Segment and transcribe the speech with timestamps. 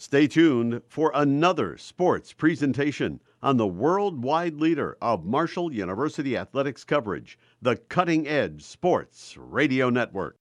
[0.00, 7.36] Stay tuned for another sports presentation on the worldwide leader of Marshall University athletics coverage,
[7.60, 10.36] the Cutting Edge Sports Radio Network.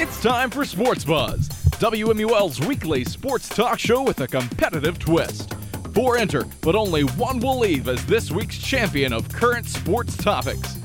[0.00, 5.52] It's time for Sports Buzz, WMUL's weekly sports talk show with a competitive twist.
[5.94, 10.78] Four enter, but only one will leave as this week's champion of current sports topics.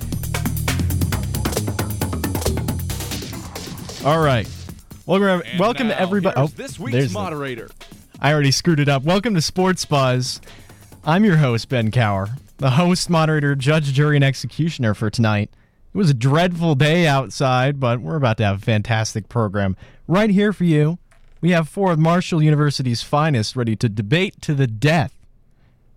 [4.06, 4.50] All right.
[5.06, 6.36] Welcome, And welcome now, everybody.
[6.38, 7.70] Oh, this week's there's the- moderator.
[8.20, 9.04] I already screwed it up.
[9.04, 10.42] Welcome to Sports Buzz.
[11.06, 15.50] I'm your host, Ben Cower, the host, moderator, judge, jury, and executioner for tonight.
[15.94, 19.76] It was a dreadful day outside, but we're about to have a fantastic program
[20.08, 20.98] right here for you.
[21.42, 25.14] We have four of Marshall University's finest ready to debate to the death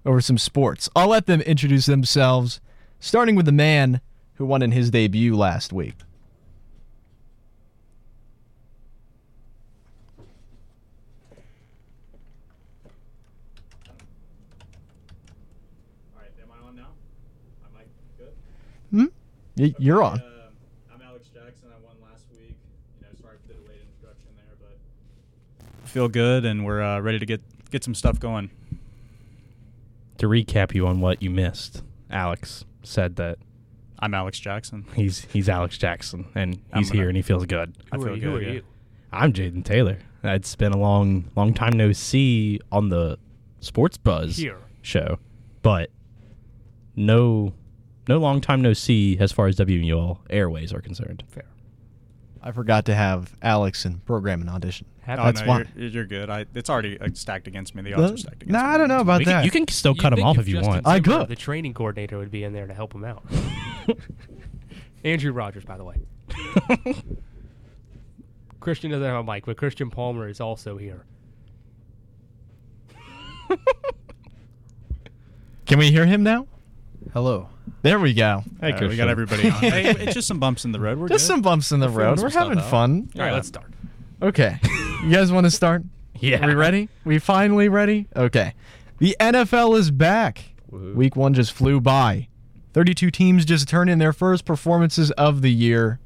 [0.04, 0.88] over some sports.
[0.94, 2.60] I'll let them introduce themselves,
[3.00, 4.00] starting with the man
[4.34, 5.94] who won in his debut last week.
[16.14, 16.88] All right, am I on now?
[17.64, 17.82] Am I
[18.18, 18.32] good?
[18.92, 19.06] Y-
[19.56, 20.20] You're on.
[20.20, 20.50] Uh,
[20.94, 21.68] I'm Alex Jackson.
[21.72, 22.56] I won last week.
[23.00, 27.18] You know, sorry for the delayed introduction there, but feel good, and we're uh, ready
[27.18, 27.40] to get
[27.70, 28.50] get some stuff going.
[30.18, 33.38] to recap you on what you missed, Alex said that
[33.98, 34.84] I'm Alex Jackson.
[34.94, 37.74] he's he's Alex Jackson and he's gonna- here and he feels good.
[37.92, 38.54] I feel good.
[38.54, 38.60] yeah.
[39.12, 39.98] I'm Jaden Taylor.
[40.22, 43.18] It's been a long long time no see on the
[43.60, 44.58] Sports Buzz Here.
[44.82, 45.18] show,
[45.62, 45.90] but
[46.94, 47.52] no
[48.08, 51.24] no long time no see as far as WMUL Airways are concerned.
[51.28, 51.44] Fair.
[52.42, 54.86] I forgot to have Alex in program and audition.
[55.00, 55.64] Happy- Oh, That's no, why.
[55.76, 56.30] You're, you're good.
[56.30, 57.82] I, it's already uh, stacked against me.
[57.82, 58.74] The odds are stacked against Nah, me.
[58.74, 59.44] I don't know about We can- that.
[59.44, 60.86] you can still You'd cut him off if you Justin want.
[60.86, 61.26] I could.
[61.28, 63.24] The training coordinator would be in there to help him out.
[65.04, 65.96] Andrew Rogers, by the way.
[68.60, 71.04] Christian doesn't have a mic, but Christian Palmer is also here.
[75.66, 76.46] Can we hear him now?
[77.12, 77.48] Hello.
[77.82, 78.42] There we go.
[78.60, 79.58] Hey, All right, we got everybody on.
[79.60, 80.98] Hey, it's just some bumps in the road.
[80.98, 81.34] We're Just good.
[81.34, 82.20] some bumps in the We're road.
[82.20, 82.70] We're having out.
[82.70, 83.08] fun.
[83.14, 83.72] All right, let's start.
[84.20, 84.58] Okay.
[85.02, 85.82] you guys want to start?
[86.18, 86.42] Yeah.
[86.42, 86.88] Are we ready?
[87.04, 88.06] We finally ready?
[88.16, 88.54] Okay.
[89.00, 90.42] The NFL is back.
[90.70, 92.28] Week one just flew by.
[92.72, 96.00] 32 teams just turned in their first performances of the year.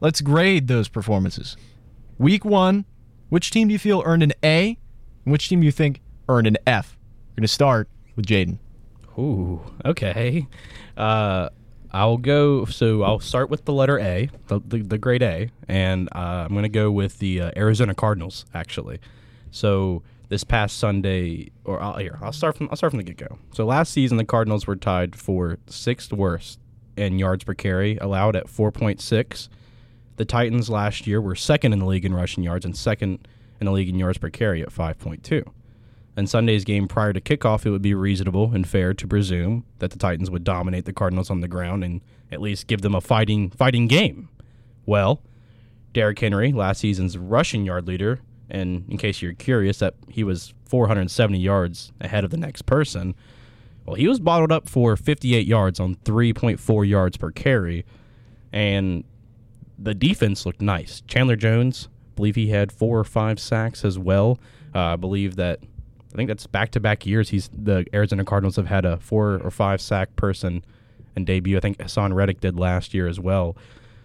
[0.00, 1.56] Let's grade those performances.
[2.18, 2.86] Week one,
[3.28, 4.76] which team do you feel earned an A?
[5.24, 6.98] And which team do you think earned an F?
[7.30, 8.58] We're going to start with Jaden.
[9.18, 10.46] Ooh, okay.
[10.96, 11.50] Uh,
[11.92, 12.64] I'll go.
[12.64, 16.52] So I'll start with the letter A, the the, the grade A, and uh, I'm
[16.52, 18.46] going to go with the uh, Arizona Cardinals.
[18.54, 18.98] Actually,
[19.50, 23.18] so this past Sunday, or I'll, here I'll start from I'll start from the get
[23.18, 23.38] go.
[23.52, 26.58] So last season, the Cardinals were tied for sixth worst
[26.96, 29.48] in yards per carry, allowed at 4.6.
[30.16, 33.26] The Titans last year were second in the league in rushing yards and second
[33.60, 35.46] in the league in yards per carry at 5.2.
[36.16, 39.92] In Sunday's game prior to kickoff, it would be reasonable and fair to presume that
[39.92, 43.00] the Titans would dominate the Cardinals on the ground and at least give them a
[43.00, 44.28] fighting fighting game.
[44.84, 45.22] Well,
[45.92, 50.52] Derrick Henry, last season's rushing yard leader, and in case you're curious, that he was
[50.66, 53.14] 470 yards ahead of the next person.
[53.86, 57.84] Well, he was bottled up for 58 yards on 3.4 yards per carry,
[58.52, 59.04] and
[59.78, 61.02] the defense looked nice.
[61.06, 64.38] Chandler Jones, believe he had four or five sacks as well.
[64.74, 65.60] Uh, I believe that
[66.12, 67.30] I think that's back to back years.
[67.30, 70.64] He's the Arizona Cardinals have had a four or five sack person
[71.16, 71.56] in debut.
[71.56, 73.56] I think Haason Reddick did last year as well.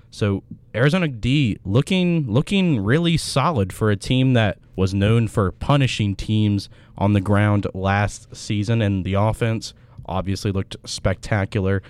[0.09, 6.15] So Arizona D looking looking really solid for a team that was known for punishing
[6.15, 9.73] teams on the ground last season, and the offense
[10.05, 11.81] obviously looked spectacular.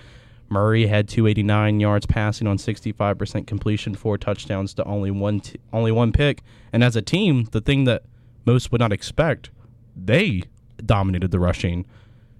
[0.49, 5.91] Murray had 289 yards passing on 65% completion, four touchdowns to only one t- only
[5.91, 6.41] one pick.
[6.71, 8.03] And as a team, the thing that
[8.45, 9.49] most would not expect,
[10.05, 10.43] they
[10.85, 11.85] dominated the rushing.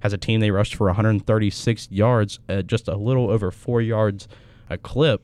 [0.04, 4.28] As a team, they rushed for 136 yards just a little over four yards
[4.70, 5.24] a clip.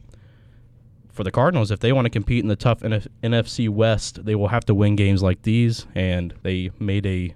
[1.11, 4.34] For the Cardinals, if they want to compete in the tough NF- NFC West, they
[4.34, 7.35] will have to win games like these, and they made a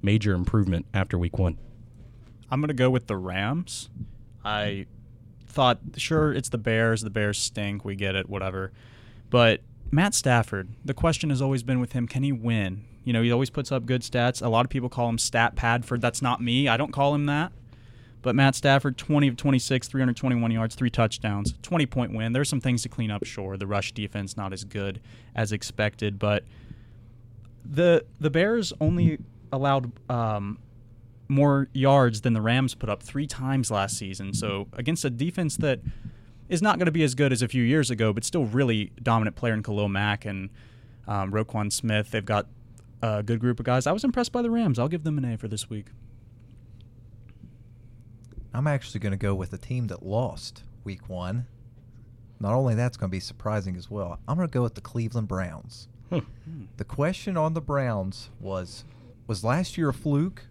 [0.00, 1.58] major improvement after week one.
[2.50, 3.90] I'm gonna go with the Rams.
[4.44, 4.86] I
[5.46, 7.02] thought, sure, it's the Bears.
[7.02, 7.84] The Bears stink.
[7.84, 8.72] We get it, whatever.
[9.28, 9.60] But
[9.90, 12.84] Matt Stafford, the question has always been with him: Can he win?
[13.04, 14.44] You know, he always puts up good stats.
[14.44, 16.00] A lot of people call him Stat Padford.
[16.00, 16.68] That's not me.
[16.68, 17.52] I don't call him that.
[18.22, 22.32] But Matt Stafford, 20 of 26, 321 yards, three touchdowns, 20 point win.
[22.32, 23.24] There's some things to clean up.
[23.24, 25.00] Sure, the rush defense not as good
[25.34, 26.44] as expected, but
[27.64, 29.18] the the Bears only
[29.50, 30.58] allowed um,
[31.28, 34.32] more yards than the Rams put up three times last season.
[34.32, 35.80] So against a defense that
[36.48, 38.92] is not going to be as good as a few years ago, but still really
[39.02, 40.50] dominant player in Khalil Mack and
[41.08, 42.10] um, Roquan Smith.
[42.10, 42.46] They've got
[43.02, 43.86] a good group of guys.
[43.86, 44.78] I was impressed by the Rams.
[44.78, 45.86] I'll give them an A for this week.
[48.54, 51.46] I'm actually going to go with a team that lost week one.
[52.38, 54.80] Not only that's going to be surprising as well, I'm going to go with the
[54.80, 55.88] Cleveland Browns.
[56.10, 56.18] Hmm.
[56.76, 58.84] The question on the Browns was
[59.26, 60.46] was last year a fluke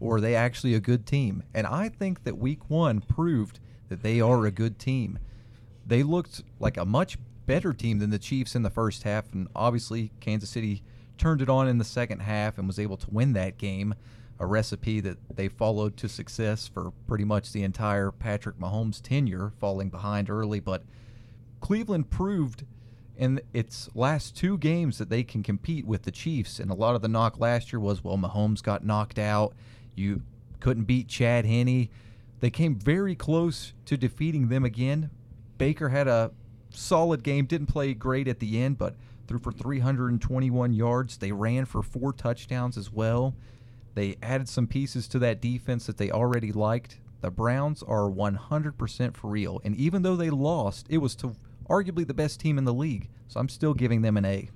[0.00, 1.42] or are they actually a good team?
[1.54, 5.18] And I think that week one proved that they are a good team.
[5.86, 9.46] They looked like a much better team than the Chiefs in the first half, and
[9.54, 10.82] obviously Kansas City
[11.18, 13.94] turned it on in the second half and was able to win that game.
[14.40, 19.52] A recipe that they followed to success for pretty much the entire Patrick Mahomes tenure,
[19.60, 20.58] falling behind early.
[20.58, 20.82] But
[21.60, 22.64] Cleveland proved
[23.16, 26.58] in its last two games that they can compete with the Chiefs.
[26.58, 29.54] And a lot of the knock last year was, well, Mahomes got knocked out.
[29.94, 30.22] You
[30.58, 31.88] couldn't beat Chad Henne.
[32.40, 35.10] They came very close to defeating them again.
[35.58, 36.32] Baker had a
[36.70, 38.96] solid game, didn't play great at the end, but
[39.26, 41.16] threw for 321 yards.
[41.16, 43.34] They ran for four touchdowns as well.
[43.94, 46.98] They added some pieces to that defense that they already liked.
[47.20, 49.60] The Browns are 100% for real.
[49.64, 51.34] And even though they lost, it was to
[51.70, 53.08] arguably the best team in the league.
[53.28, 54.50] So I'm still giving them an A.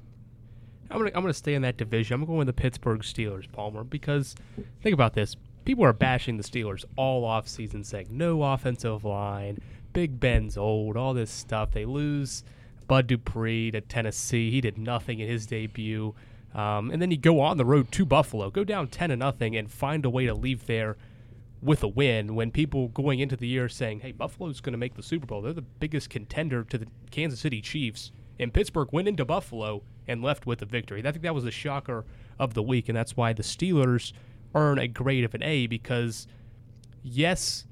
[0.91, 2.15] I'm I'm gonna stay in that division.
[2.15, 4.35] I'm going with the Pittsburgh Steelers, Palmer, because
[4.83, 5.37] think about this.
[5.65, 9.59] People are bashing the Steelers all off season, saying no offensive line,
[9.93, 11.73] Big Ben's old, all this stuff.
[11.73, 12.43] They lose
[12.89, 14.51] Bud Dupree to Tennessee.
[14.51, 16.15] He did nothing in his debut.
[16.55, 19.55] Um, and then you go on the road to Buffalo, go down ten to nothing,
[19.55, 20.97] and find a way to leave there
[21.61, 22.35] with a win.
[22.35, 25.43] When people going into the year saying, "Hey, Buffalo's going to make the Super Bowl,"
[25.43, 28.11] they're the biggest contender to the Kansas City Chiefs.
[28.41, 31.01] And Pittsburgh went into Buffalo and left with a victory.
[31.05, 32.05] I think that was the shocker
[32.39, 34.13] of the week, and that's why the Steelers
[34.55, 36.27] earn a grade of an A because,
[37.03, 37.67] yes,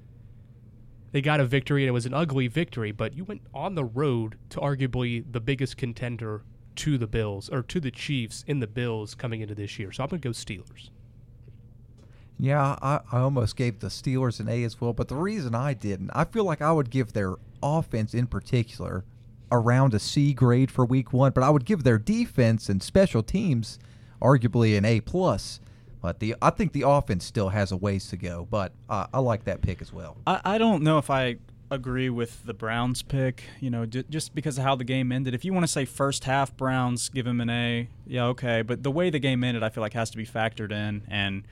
[1.12, 3.84] they got a victory and it was an ugly victory, but you went on the
[3.84, 6.42] road to arguably the biggest contender
[6.76, 9.92] to the Bills or to the Chiefs in the Bills coming into this year.
[9.92, 10.90] So I'm going to go Steelers.
[12.38, 15.72] Yeah, I, I almost gave the Steelers an A as well, but the reason I
[15.72, 19.04] didn't, I feel like I would give their offense in particular
[19.50, 23.22] around a C grade for week one, but I would give their defense and special
[23.22, 23.78] teams
[24.20, 25.60] arguably an A plus.
[26.00, 29.18] But the I think the offense still has a ways to go, but uh, I
[29.18, 30.16] like that pick as well.
[30.26, 31.36] I, I don't know if I
[31.70, 35.34] agree with the Browns pick, you know, d- just because of how the game ended.
[35.34, 38.62] If you want to say first half Browns, give them an A, yeah, okay.
[38.62, 41.44] But the way the game ended, I feel like has to be factored in, and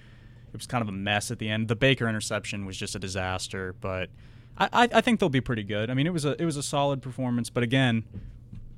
[0.52, 1.68] it was kind of a mess at the end.
[1.68, 4.08] The Baker interception was just a disaster, but
[4.56, 5.90] I, I, I think they'll be pretty good.
[5.90, 8.04] I mean, it was a it was a solid performance, but again,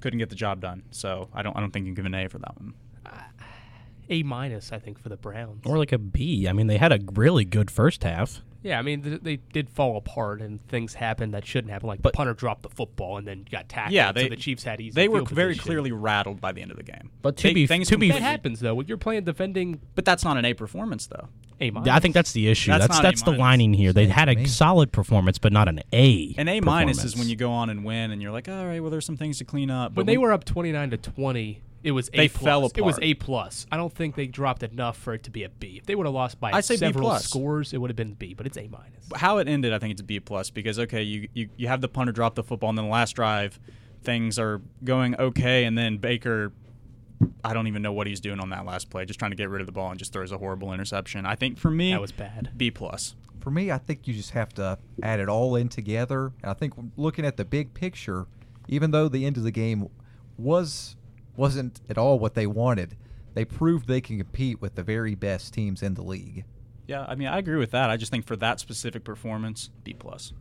[0.01, 0.85] couldn't get the job done.
[0.91, 2.75] So I don't I don't think you can give an A for that one.
[4.09, 5.63] A minus, I think, for the Browns.
[5.67, 6.47] Or like a B.
[6.49, 8.43] I mean, they had a really good first half.
[8.63, 11.87] Yeah, I mean th- they did fall apart and things happened that shouldn't happen.
[11.87, 13.93] Like But- the punter dropped the football and then got tackled.
[13.95, 14.93] Yeah, so they the Chiefs had easy.
[14.93, 15.65] They were very position.
[15.67, 17.11] clearly rattled by the end of the game.
[17.23, 18.75] But to They- be things to be That completely- happens though.
[18.75, 21.29] When you're playing defending but that's not an A performance though.
[21.61, 21.89] A minus.
[21.91, 22.73] I think that's the issue.
[22.73, 23.93] That's That's that's, the lining here.
[23.93, 24.47] They had a me.
[24.47, 26.35] solid performance, but not an A.
[26.37, 28.81] An A minus is when you go on and win, and you're like, all right,
[28.81, 29.93] well, there's some things to clean up.
[29.93, 32.45] when But they were up 29 to 20, it was A They plus.
[32.45, 32.99] fell It was.
[33.01, 33.67] A plus.
[33.71, 35.77] I don't think they dropped enough for it to be a B.
[35.79, 37.25] If they would have lost by I'd say B several plus.
[37.25, 38.35] scores, it would have been B.
[38.35, 39.09] But it's A minus.
[39.15, 41.81] how it ended, I think it's a B plus because okay, you, you you have
[41.81, 43.59] the punter drop the football, and then the last drive,
[44.03, 46.53] things are going okay, and then Baker,
[47.45, 49.49] I don't even know what he's doing on that last play, just trying to get
[49.49, 51.25] rid of the ball and just throws a horrible interception.
[51.25, 52.51] I think for me, That was bad.
[52.57, 53.15] B plus.
[53.41, 56.33] For me, I think you just have to add it all in together.
[56.43, 58.27] And I think looking at the big picture,
[58.67, 59.89] even though the end of the game
[60.37, 60.97] was
[61.39, 62.97] wasn't at all what they wanted,
[63.35, 66.45] they proved they can compete with the very best teams in the league.
[66.87, 67.91] Yeah, I mean, I agree with that.
[67.91, 70.33] I just think for that specific performance, B plus.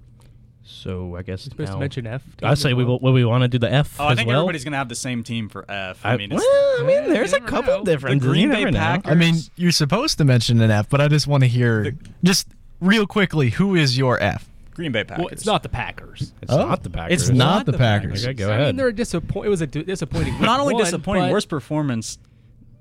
[0.67, 2.23] So I guess You're supposed now- to mention F.
[2.41, 4.39] I say we will, well, we want to do the F Oh, I think well.
[4.41, 6.03] everybody's gonna have the same team for F.
[6.03, 7.83] I, I, mean, well, it's, I mean, there's a couple know.
[7.83, 8.21] differences.
[8.21, 8.79] The Green Bay never know.
[8.79, 11.95] Packers- I mean, you're supposed to mention an F, but I just want to hear
[12.23, 12.47] just
[12.79, 14.49] real quickly who is your F?
[14.75, 15.23] Green Bay Packers.
[15.23, 16.33] Well, it's not the Packers.
[16.43, 16.57] It's Oh.
[16.67, 17.29] not the Packers.
[17.29, 18.23] It's not the Packers.
[18.25, 18.65] Okay, go I ahead.
[18.67, 19.47] mean, they're a disappoint.
[19.47, 20.39] It was a d- disappointing.
[20.41, 22.19] not only one, disappointing, worst performance.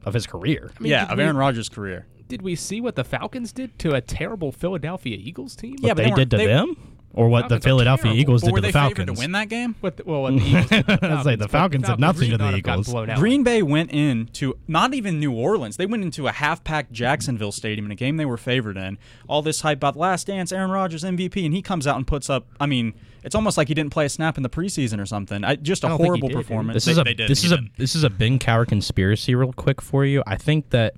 [0.05, 0.71] of his career.
[0.79, 2.07] I mean, yeah, of we- Aaron Rodgers' career.
[2.29, 5.77] Did we see what the Falcons did to a terrible Philadelphia Eagles team?
[5.81, 7.69] What Yeah, but they, they did to weren't- they- them, or what the Falcons are
[7.69, 8.21] Philadelphia terrible.
[8.21, 9.19] Eagles But did to they the favored Falcons.
[9.19, 9.75] to win that game?
[9.81, 11.51] What the, well, what the Eagles did to the I was Falcons, like, the but
[11.51, 13.19] Falcons did nothing should to the not have gotten Eagles.
[13.21, 15.77] Green Bay went in to not even New Orleans.
[15.77, 18.99] They went into a half-packed Jacksonville stadium in a game they were favored in.
[19.29, 22.29] All this hype about Last Dance, Aaron Rodgers MVP, and he comes out and puts
[22.29, 22.47] up.
[22.61, 25.45] I mean, it's almost like he didn't play a snap in the preseason or something.
[25.45, 26.75] I, just a I don't think he horrible did, performance.
[26.75, 29.35] This They- is a they did, this is a this is a Ben Cower conspiracy,
[29.35, 30.23] real quick for you.
[30.27, 30.95] I think that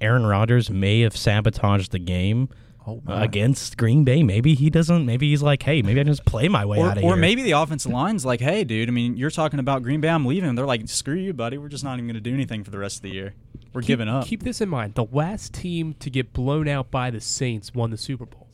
[0.00, 2.48] Aaron Rodgers may have sabotaged the game
[2.90, 4.22] Oh, against Green Bay.
[4.22, 5.06] Maybe he doesn't.
[5.06, 7.12] Maybe he's like, hey, maybe I just play my way Or, out of or here.
[7.12, 10.08] Or maybe the offensive line's like, hey, dude, I mean, you're talking about Green Bay,
[10.08, 10.54] I'm leaving.
[10.54, 11.58] They're like, screw you, buddy.
[11.58, 13.34] We're just not even going to do anything for the rest of the year.
[13.72, 14.26] We're Keep- giving up.
[14.26, 14.94] Keep this in mind.
[14.94, 18.48] The last team to get blown out by the Saints won the Super Bowl.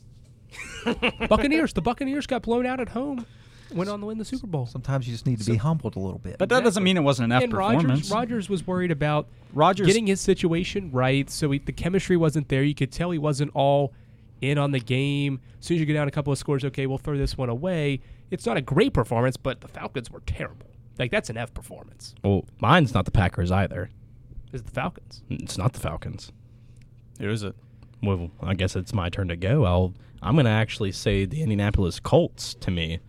[1.29, 1.73] Buccaneers.
[1.73, 3.25] The Buccaneers got blown out at home.
[3.73, 4.65] Went on to win the Super Bowl.
[4.65, 6.37] Sometimes you just need to be humbled a little bit.
[6.37, 7.85] but that doesn't mean it wasn't an F and performance.
[7.87, 12.47] Rodgers, Rodgers was worried about Rodgers- getting his situation right, so he, the chemistry wasn't
[12.47, 12.63] there.
[12.63, 13.93] You could tell he wasn't all
[14.41, 15.39] in on the game.
[15.59, 17.49] As soon as you get down a couple of scores, okay, we'll throw this one
[17.49, 18.01] away.
[18.31, 20.67] It's not a great performance, but the Falcons were terrible.
[20.99, 22.15] Like that's an F performance.
[22.23, 23.89] well, mine's not the Packers either.
[24.51, 25.23] Is the Falcons?
[25.29, 26.31] It's not the Falcons.
[27.19, 27.55] Who is it?
[28.01, 29.65] Well, I guess it's my turn to go.
[29.65, 29.93] I'll.
[30.21, 32.99] I'm going to actually say the Indianapolis Colts to me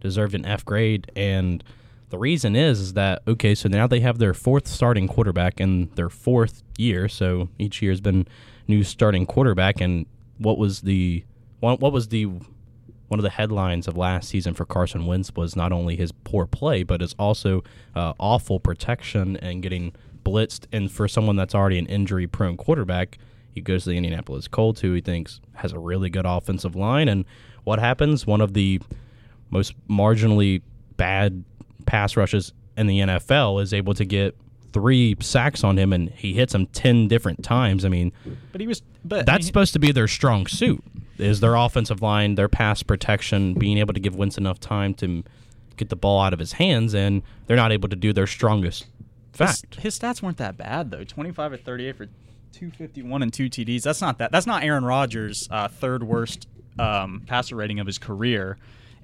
[0.00, 1.62] deserved an F grade, and
[2.08, 5.90] the reason is is that okay, so now they have their fourth starting quarterback in
[5.94, 7.08] their fourth year.
[7.08, 8.26] So each year has been
[8.66, 10.06] new starting quarterback, and
[10.38, 11.24] what was the
[11.60, 12.26] what, what was the
[13.08, 16.46] one of the headlines of last season for Carson Wentz was not only his poor
[16.46, 17.62] play, but it's also
[17.94, 19.92] uh, awful protection and getting
[20.24, 20.66] blitzed.
[20.72, 23.18] And for someone that's already an injury-prone quarterback,
[23.52, 27.08] he goes to the Indianapolis Colts, who he thinks has a really good offensive line.
[27.08, 27.24] And
[27.62, 28.26] what happens?
[28.26, 28.80] One of the
[29.50, 30.62] most marginally
[30.96, 31.44] bad
[31.86, 34.36] pass rushes in the NFL is able to get
[34.74, 37.86] three sacks on him, and he hits him ten different times.
[37.86, 38.12] I mean,
[38.52, 38.82] But he was.
[39.02, 40.84] But I that's mean, supposed to be their strong suit
[41.16, 45.22] is their offensive line their pass protection being able to give Wentz enough time to
[45.76, 48.86] get the ball out of his hands and they're not able to do their strongest
[49.30, 51.04] his, fact his stats weren't that bad though.
[51.04, 52.06] 25 or 38 for
[52.52, 53.82] 251 and two TDs.
[53.82, 54.32] That's not that.
[54.32, 58.56] That's not Aaron Rodgers' uh, third worst um, passer rating of his career.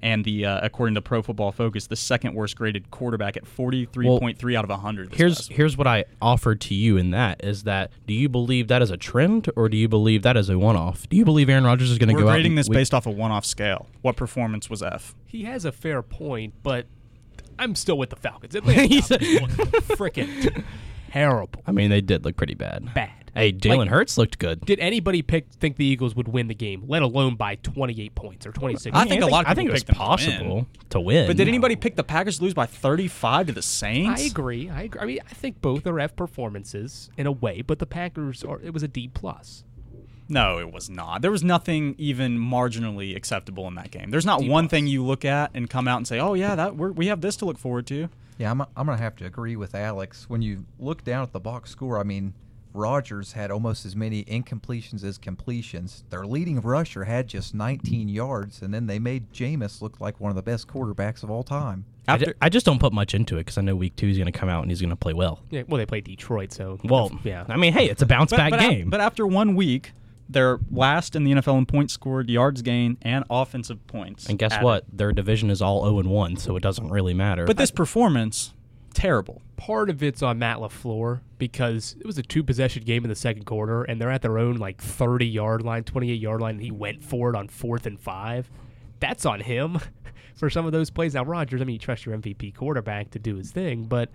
[0.03, 4.55] And the uh, according to Pro Football Focus, the second worst graded quarterback at 43.3
[4.57, 5.13] out of 100.
[5.13, 8.67] here's past here's what I offered to you in that is that do you believe
[8.69, 11.23] that is a trend or do you believe that is a one off do you
[11.25, 12.25] believe Aaron Rodgers is going to go?
[12.25, 13.87] We're grading this week- based off a one-off scale.
[14.01, 15.13] What performance was F?
[15.27, 16.87] He has a fair point, but
[17.59, 18.55] I'm still with the Falcons.
[18.55, 19.51] Atlanta He Falcons said- look
[19.97, 20.63] freaking
[21.11, 23.11] terrible, I mean they did look pretty bad bad.
[23.33, 26.55] Hey Jalen Like, Hurts looked good Did anybody pick think the Eagles would win the
[26.55, 28.95] game, let alone by 28 points or 26?
[28.95, 30.07] I think a lot of I think it was picked them to win.
[30.07, 33.61] possible to win But did anybody pick the Packers to lose by 35 to the
[33.61, 34.21] Saints?
[34.21, 34.69] I agree.
[34.69, 35.01] I agree.
[35.01, 38.59] I mean, I think both are F performances in a way, but the Packers are.
[38.61, 39.63] It was a D plus.
[40.29, 41.21] No, it was not.
[41.21, 44.11] There was nothing even marginally acceptable in that game.
[44.11, 46.55] There's not D one thing you look at and come out and say, "Oh yeah,
[46.55, 48.07] that we're, we have this to look forward to."
[48.37, 50.29] Yeah, I'm, I'm going to have to agree with Alex.
[50.29, 52.33] When you look down at the box score, I mean,
[52.73, 56.03] Rodgers had almost as many incompletions as completions.
[56.09, 60.29] Their leading rusher had just 19 yards, and then they made Jameis look like one
[60.29, 61.85] of the best quarterbacks of all time.
[62.07, 64.17] I After I just don't put much into it because I know week two is
[64.17, 65.39] going to come out and he's going to play well.
[65.49, 65.63] Yeah.
[65.67, 67.45] Well, they played Detroit, so Well, yeah.
[67.47, 68.89] I mean, hey, it's a bounce back but, game.
[68.89, 69.93] but after one week,
[70.27, 74.27] they're last in the NFL in points scored, yards gained, and offensive points.
[74.27, 74.65] and guess added.
[74.65, 74.85] what?
[74.91, 77.45] Their division is all 0 and 1, so it doesn't really matter.
[77.45, 78.53] But this performance,
[78.93, 79.41] terrible.
[79.57, 83.15] part of it's on Matt LaFleur because it was a two possession game in the
[83.15, 86.63] second quarter and they're at their own like 30 yard line, 28 yard line, and
[86.63, 88.49] he went for it on fourth and five.
[88.99, 89.79] That's on him
[90.35, 91.13] for some of those plays.
[91.13, 94.09] Now, Rodgers, I mean, you trust your MVP quarterback to do his thing, but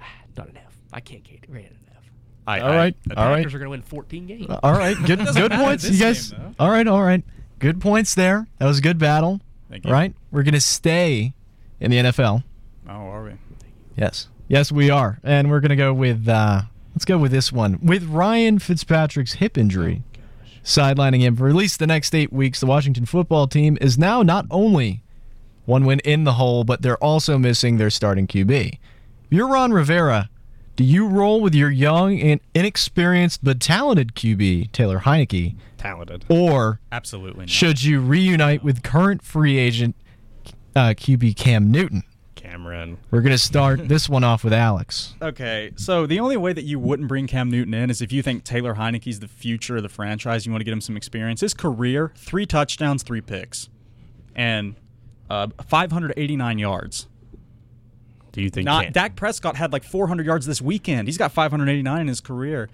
[0.36, 0.76] not enough.
[0.92, 2.10] I can't get rate it an F.
[2.46, 3.36] I, All right, The all right.
[3.38, 4.46] Packers are going to win 14 games.
[4.48, 5.88] Uh, all right, good good points.
[5.88, 6.30] You guys.
[6.30, 7.24] game, all right, all right.
[7.58, 8.46] Good points there.
[8.58, 9.40] That was a good battle.
[9.70, 9.90] Thank you.
[9.92, 10.14] Right?
[10.30, 11.32] We're going to stay
[11.80, 12.44] in the NFL.
[12.88, 13.30] Oh, are we?
[13.96, 14.28] Yes.
[14.48, 15.18] Yes, we are.
[15.22, 16.62] And we're going to go with uh
[16.94, 17.78] let's go with this one.
[17.82, 20.02] With Ryan Fitzpatrick's hip injury
[20.62, 24.22] sidelining him for at least the next 8 weeks, the Washington football team is now
[24.22, 25.02] not only
[25.66, 28.72] one win in the hole, but they're also missing their starting QB.
[28.72, 28.78] If
[29.30, 30.30] you're Ron Rivera,
[30.76, 36.24] do you roll with your young and inexperienced but talented QB, Taylor Heinicke, talented.
[36.28, 37.50] or Absolutely not.
[37.50, 39.94] should you reunite with current free agent
[40.74, 42.02] uh, QB Cam Newton?
[42.54, 42.98] Cameron.
[43.10, 45.14] We're going to start this one off with Alex.
[45.20, 48.22] Okay, so the only way that you wouldn't bring Cam Newton in is if you
[48.22, 50.46] think Taylor Heinicke's the future of the franchise.
[50.46, 51.40] You want to get him some experience.
[51.40, 53.68] His career: three touchdowns, three picks,
[54.36, 54.76] and
[55.28, 57.08] uh, 589 yards.
[58.30, 61.08] Do you think Not Cam- Dak Prescott had like 400 yards this weekend.
[61.08, 62.68] He's got 589 in his career.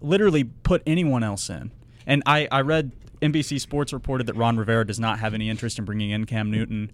[0.00, 1.72] Literally put anyone else in.
[2.06, 5.78] And I, I read NBC Sports reported that Ron Rivera does not have any interest
[5.78, 6.90] in bringing in Cam Newton,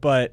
[0.00, 0.32] but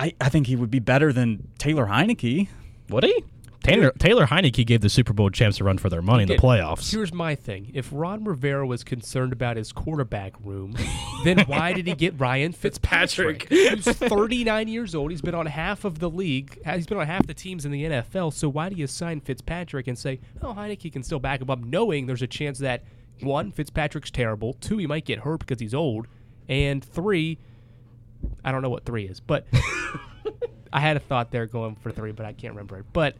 [0.00, 2.48] I, I think he would be better than Taylor Heinicke.
[2.88, 3.24] Would he?
[3.62, 6.36] Taylor Taylor Heinicke gave the Super Bowl champs to run for their money in the
[6.36, 6.42] Did.
[6.42, 6.90] playoffs.
[6.90, 7.70] Here's my thing.
[7.74, 10.74] If Ron Rivera was concerned about his quarterback room,
[11.24, 13.48] then why did he get Ryan Fitzpatrick?
[13.50, 15.10] Who's 39 years old.
[15.10, 16.58] He's been on half of the league.
[16.64, 18.32] Uh, he's been on half the teams in the NFL.
[18.32, 21.60] So why do you sign Fitzpatrick and say, oh, Heinicke can still back him up,
[21.60, 22.84] knowing there's a chance that
[23.20, 24.54] one, Fitzpatrick's terrible.
[24.54, 26.06] Two, he might get hurt because he's old.
[26.48, 27.38] And three,
[28.44, 29.46] I don't know what three is, but
[30.72, 32.86] I had a thought there going for three, but I can't remember it.
[32.92, 33.16] But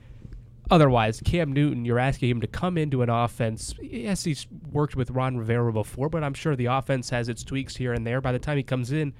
[0.70, 3.74] otherwise, Cam Newton, you're asking him to come into an offense.
[3.80, 7.76] Yes, he's worked with Ron Rivera before, but I'm sure the offense has its tweaks
[7.76, 8.20] here and there.
[8.20, 9.12] By the time he comes in,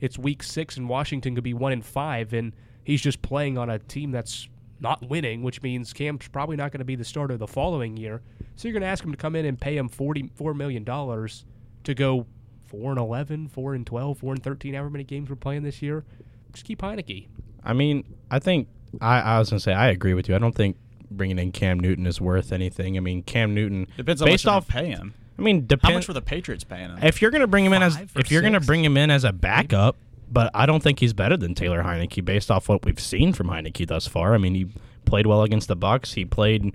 [0.00, 2.52] it's week six, and Washington could be one in five, and
[2.84, 4.48] he's just playing on a team that's
[4.80, 8.22] not winning, which means Cam's probably not going to be the starter the following year.
[8.56, 11.94] So you're going to ask him to come in and pay him $44 million to
[11.94, 12.26] go
[12.68, 15.82] 4 and 11, 4 and 12, 4 and 13, however many games we're playing this
[15.82, 16.04] year.
[16.52, 17.26] Just keep Heinicke.
[17.64, 18.68] I mean, I think
[19.00, 20.34] I, I was gonna say I agree with you.
[20.34, 20.76] I don't think
[21.10, 22.96] bringing in Cam Newton is worth anything.
[22.96, 24.66] I mean, Cam Newton Depends on based much off.
[24.68, 25.14] they pay him.
[25.38, 26.98] I mean, How much were the Patriots paying him?
[27.02, 29.10] if you're gonna bring him in as Five or if you're gonna bring him in
[29.10, 29.96] as a backup,
[30.30, 33.48] but I don't think he's better than Taylor Heinicke based off what we've seen from
[33.48, 34.34] Heinicke thus far.
[34.34, 34.68] I mean, he
[35.04, 36.14] played well against the Bucks.
[36.14, 36.74] He played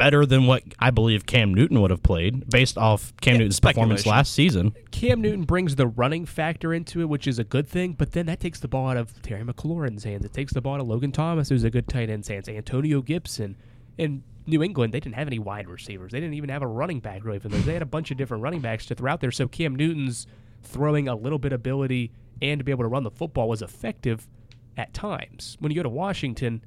[0.00, 3.60] better than what I believe Cam Newton would have played based off Cam Yeah, Newton's
[3.60, 4.74] performance last season.
[4.90, 8.24] Cam Newton brings the running factor into it, which is a good thing, but then
[8.24, 10.24] that takes the ball out of Terry McLaurin's hands.
[10.24, 12.48] It takes the ball out of Logan Thomas, who's a good tight end's hands.
[12.48, 13.56] Antonio Gibson.
[13.98, 16.12] In New England, they didn't have any wide receivers.
[16.12, 17.48] They didn't even have a running back really for.
[17.48, 19.30] They had a bunch of different running backs to throw out there.
[19.30, 20.26] So Cam Newton's
[20.62, 24.26] throwing a little bit ability and to be able to run the football was effective
[24.78, 25.58] at times.
[25.60, 26.64] When you go to Washington,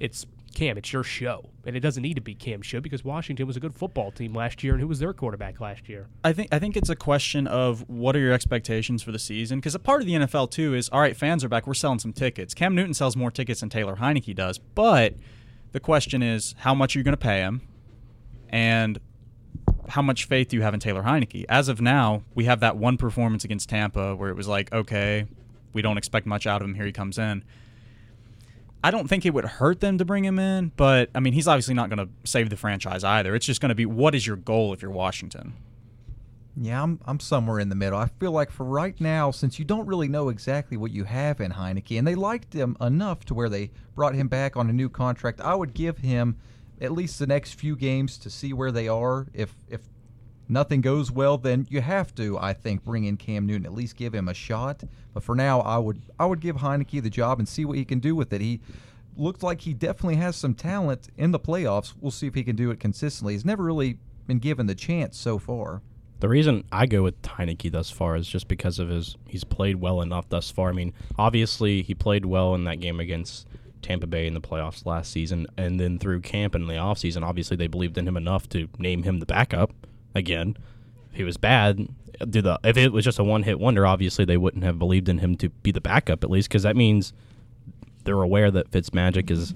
[0.00, 1.50] it's Cam, it's your show.
[1.66, 4.32] And it doesn't need to be Cam's show because Washington was a good football team
[4.32, 6.08] last year and who was their quarterback last year?
[6.22, 9.58] I think I think it's a question of what are your expectations for the season?
[9.58, 11.66] Because a part of the NFL too is all right, fans are back.
[11.66, 12.54] We're selling some tickets.
[12.54, 15.14] Cam Newton sells more tickets than Taylor Heinicke does, but
[15.72, 17.60] the question is how much are you going to pay him,
[18.48, 18.98] and
[19.88, 21.44] how much faith do you have in Taylor Heinicke?
[21.48, 25.26] As of now, we have that one performance against Tampa where it was like, okay,
[25.72, 26.74] we don't expect much out of him.
[26.74, 27.44] Here he comes in.
[28.84, 31.48] I don't think it would hurt them to bring him in, but I mean, he's
[31.48, 33.34] obviously not going to save the franchise either.
[33.34, 35.54] It's just going to be what is your goal if you're Washington?
[36.54, 37.98] Yeah, I'm I'm somewhere in the middle.
[37.98, 41.40] I feel like for right now, since you don't really know exactly what you have
[41.40, 44.72] in Heinicke, and they liked him enough to where they brought him back on a
[44.72, 46.36] new contract, I would give him
[46.78, 49.28] at least the next few games to see where they are.
[49.32, 49.80] If if
[50.48, 53.96] nothing goes well, then you have to, I think, bring in Cam Newton, at least
[53.96, 54.82] give him a shot.
[55.12, 57.84] But for now, I would I would give Heinicke the job and see what he
[57.84, 58.40] can do with it.
[58.40, 58.60] He
[59.16, 61.94] looks like he definitely has some talent in the playoffs.
[62.00, 63.34] We'll see if he can do it consistently.
[63.34, 65.82] He's never really been given the chance so far.
[66.20, 69.76] The reason I go with Heinicke thus far is just because of his he's played
[69.76, 70.70] well enough thus far.
[70.70, 73.46] I mean, obviously he played well in that game against
[73.82, 77.56] Tampa Bay in the playoffs last season, and then through camp and the offseason, obviously
[77.56, 79.72] they believed in him enough to name him the backup
[80.14, 80.56] again.
[81.10, 81.88] If he was bad,
[82.28, 85.08] do the if it was just a one hit wonder, obviously they wouldn't have believed
[85.08, 87.12] in him to be the backup at least because that means
[88.04, 89.54] they're aware that Fitzmagic is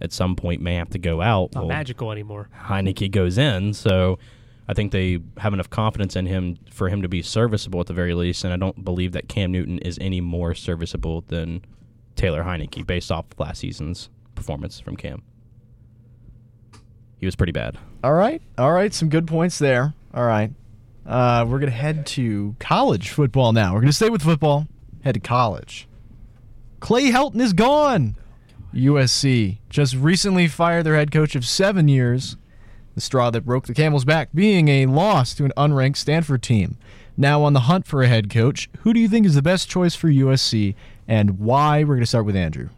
[0.00, 1.54] at some point may have to go out.
[1.54, 2.48] Not Well, magical anymore.
[2.66, 3.72] Heinicke goes in.
[3.72, 4.18] So
[4.68, 7.94] I think they have enough confidence in him for him to be serviceable at the
[7.94, 8.44] very least.
[8.44, 11.62] And I don't believe that Cam Newton is any more serviceable than
[12.16, 15.22] Taylor Heinicke based off last season's performance from Cam.
[17.22, 17.78] He was pretty bad.
[18.02, 18.42] All right.
[18.58, 18.92] All right.
[18.92, 19.94] Some good points there.
[20.12, 20.50] All right.
[21.06, 23.74] Uh, we're going to head to college football now.
[23.74, 24.66] We're going to stay with football,
[25.04, 25.86] head to college.
[26.80, 28.16] Clay Helton is gone.
[28.74, 32.36] USC just recently fired their head coach of seven years.
[32.96, 36.76] The straw that broke the camel's back being a loss to an unranked Stanford team.
[37.16, 39.68] Now on the hunt for a head coach, who do you think is the best
[39.68, 40.74] choice for USC
[41.06, 41.84] and why?
[41.84, 42.70] We're going to start with Andrew.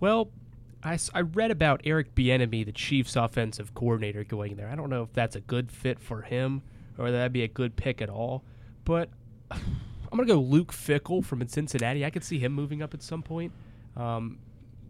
[0.00, 0.30] Well,
[0.84, 4.68] I, I read about Eric Bieniemy, the Chiefs' offensive coordinator, going there.
[4.68, 6.62] I don't know if that's a good fit for him
[6.98, 8.44] or that'd be a good pick at all.
[8.84, 9.08] But
[9.50, 12.04] I'm gonna go Luke Fickell from Cincinnati.
[12.04, 13.52] I could see him moving up at some point.
[13.96, 14.38] Um,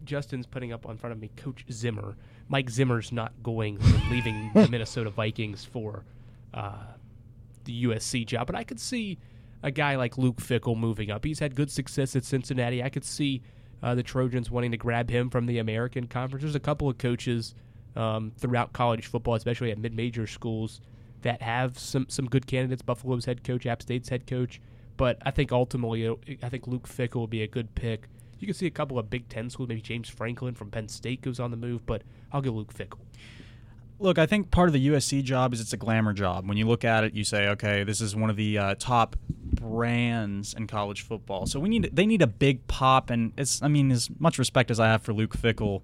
[0.03, 2.15] Justin's putting up on front of me Coach Zimmer.
[2.47, 3.79] Mike Zimmer's not going
[4.11, 6.05] leaving the Minnesota Vikings for
[6.53, 6.93] uh,
[7.63, 9.17] the USC job, but I could see
[9.63, 11.25] a guy like Luke Fickell moving up.
[11.25, 12.83] He's had good success at Cincinnati.
[12.83, 13.41] I could see
[13.93, 16.41] the Trojans wanting to grab him from the American Conference.
[16.41, 17.53] There's a couple of coaches
[17.95, 20.81] um, throughout college football, especially at mid-major schools,
[21.21, 22.81] that have some some good candidates.
[22.81, 24.61] Buffalo's head coach, App State's head coach,
[24.97, 26.07] but I think ultimately,
[26.41, 28.07] I think Luke Fickell will be a good pick.
[28.39, 31.21] You can see a couple of Big Ten schools, maybe James Franklin from Penn State
[31.21, 32.99] goes on the move, but I'll go Luke Fickell.
[33.97, 36.47] Look, I think part of the USC job is it's a glamour job.
[36.47, 39.15] When you look at it, you say, okay, this is one of the uh, top
[39.29, 41.45] brands in college football.
[41.45, 44.69] So we need they need a big pop, and it's I mean, as much respect
[44.69, 45.81] as I have for Luke Fickell,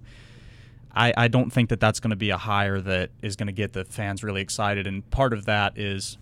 [0.94, 3.52] I, I don't think that that's going to be a hire that is going to
[3.52, 4.86] get the fans really excited.
[4.86, 6.18] And part of that is,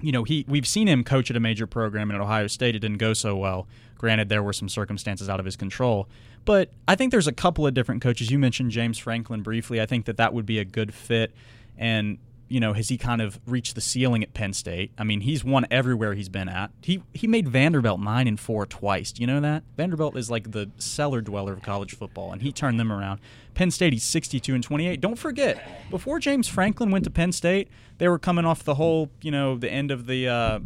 [0.00, 2.74] you know, he we've seen him coach at a major program and at Ohio State.
[2.74, 3.66] It didn't go so well.
[3.98, 6.08] Granted, there were some circumstances out of his control,
[6.44, 8.30] but I think there's a couple of different coaches.
[8.30, 9.80] You mentioned James Franklin briefly.
[9.80, 11.34] I think that that would be a good fit.
[11.76, 14.92] And you know, has he kind of reached the ceiling at Penn State?
[14.98, 16.70] I mean, he's won everywhere he's been at.
[16.82, 19.12] He he made Vanderbilt nine and four twice.
[19.12, 19.64] Do you know that?
[19.76, 23.20] Vanderbilt is like the cellar dweller of college football, and he turned them around.
[23.54, 25.00] Penn State, he's 62 and 28.
[25.00, 29.10] Don't forget, before James Franklin went to Penn State, they were coming off the whole,
[29.22, 30.58] you know, the end of the uh,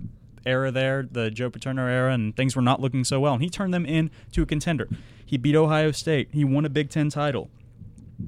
[0.47, 3.35] era there, the Joe Paterno era, and things were not looking so well.
[3.35, 4.89] And he turned them into a contender.
[5.25, 6.29] He beat Ohio State.
[6.33, 7.51] He won a Big Ten title.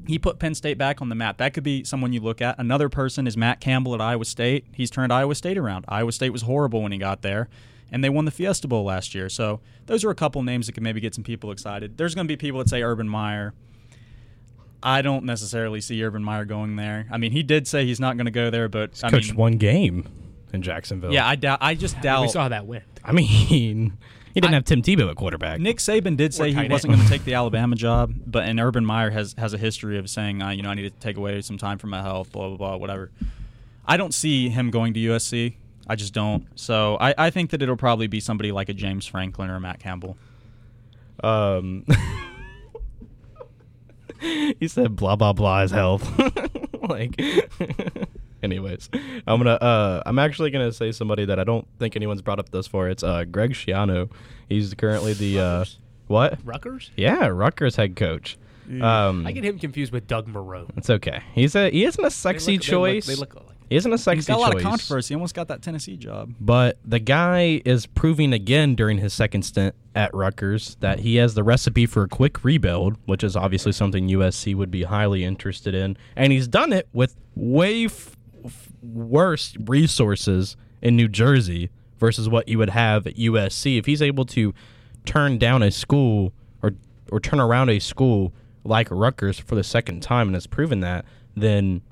[0.07, 1.39] He put Penn State back on the map.
[1.39, 2.59] That could be someone you look at.
[2.59, 4.67] Another person is Matt Campbell at Iowa State.
[4.73, 5.85] He's turned Iowa State around.
[5.89, 7.49] Iowa State was horrible when he got there,
[7.91, 9.29] and they won the Fiesta Bowl last year.
[9.29, 11.97] So those are a couple names that could maybe get some people excited.
[11.97, 13.53] There's going to be people that say Urban Meyer.
[14.83, 17.07] I don't necessarily see Urban Meyer going there.
[17.11, 19.37] I mean, he did say he's not going to go there, but I Coached mean,
[19.37, 20.07] one game
[20.53, 21.13] in Jacksonville.
[21.13, 21.59] yeah, I doubt.
[21.61, 22.23] I just doubt.
[22.23, 22.85] We saw how that went.
[23.05, 25.61] I mean, he didn't I- have Tim Tebow at quarterback.
[25.61, 28.85] Nick Saban did say he wasn't going to take the Alabama job, but and Urban
[28.85, 31.41] Meyer has has a history of saying, uh, you know, I need to take away
[31.41, 33.11] some time from my health, blah blah blah, whatever.
[33.87, 35.55] I don't see him going to USC.
[35.89, 36.47] I just don't.
[36.55, 39.61] So I, I think that it'll probably be somebody like a James Franklin or a
[39.61, 40.17] Matt Campbell.
[41.25, 41.85] Um,
[44.21, 46.09] he said blah blah blah is health.
[46.83, 47.21] like,
[48.43, 48.89] anyways,
[49.27, 49.51] I'm gonna.
[49.55, 52.89] Uh, I'm actually gonna say somebody that I don't think anyone's brought up thus far.
[52.89, 54.11] It's uh, Greg Schiano.
[54.49, 55.79] He's currently the uh, Rutgers.
[56.09, 56.39] what?
[56.45, 56.91] Rutgers?
[56.97, 58.37] Yeah, Rutgers head coach.
[58.81, 60.69] Um, I get him confused with Doug Moreau.
[60.77, 61.23] it's okay.
[61.35, 63.07] He's a he isn't a sexy they look- choice.
[63.07, 63.57] They look, alike.
[63.69, 64.63] he isn't a sexy He's got a lot choice.
[64.63, 65.09] of controversy.
[65.13, 66.35] He almost got that Tennessee job.
[66.41, 71.35] But the guy is proving again during his second stint at Rutgers that he has
[71.35, 75.75] the recipe for a quick rebuild, which is obviously something USC would be highly interested
[75.75, 75.97] in.
[76.15, 78.17] And he's done it with way f- f-
[78.83, 83.79] worse resources in New Jersey versus what you would have at USC.
[83.79, 84.55] If he's able to
[85.05, 86.73] turn down a school or
[87.11, 88.33] or turn around a school
[88.65, 91.83] like Rutgers for the second time and has proven that, then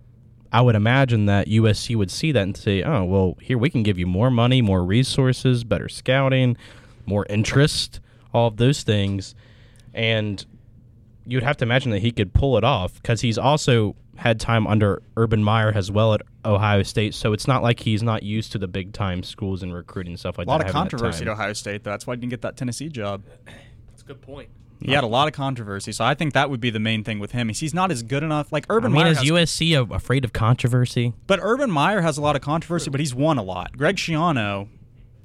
[0.52, 3.82] I would imagine that USC would see that and say, "Oh, well, here we can
[3.82, 6.56] give you more money, more resources, better scouting,
[7.06, 8.00] more interest,
[8.32, 9.34] all of those things."
[9.92, 10.44] And
[11.26, 14.66] you'd have to imagine that he could pull it off because he's also had time
[14.66, 17.14] under Urban Meyer as well at Ohio State.
[17.14, 20.18] So it's not like he's not used to the big time schools and recruiting and
[20.18, 20.50] stuff like that.
[20.50, 20.66] A lot that.
[20.68, 21.90] of controversy at Ohio State, though.
[21.90, 23.22] That's why he didn't get that Tennessee job.
[23.90, 24.48] That's a good point.
[24.80, 27.18] He had a lot of controversy, so I think that would be the main thing
[27.18, 27.48] with him.
[27.48, 28.52] He's not as good enough.
[28.52, 31.14] Like I Urban mean, Meyer, is has, USC afraid of controversy?
[31.26, 33.76] but Urban Meyer has a lot of controversy, but he's won a lot.
[33.76, 34.68] Greg Schiano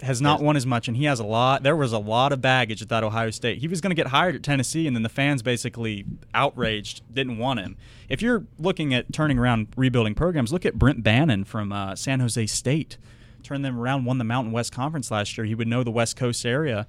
[0.03, 1.63] has not won as much, and he has a lot.
[1.63, 3.59] There was a lot of baggage at that Ohio State.
[3.59, 7.37] He was going to get hired at Tennessee, and then the fans basically outraged, didn't
[7.37, 7.77] want him.
[8.09, 12.19] If you're looking at turning around rebuilding programs, look at Brent Brennan from uh, San
[12.19, 12.97] Jose State.
[13.43, 15.45] Turned them around, won the Mountain West Conference last year.
[15.45, 16.87] He would know the West Coast area.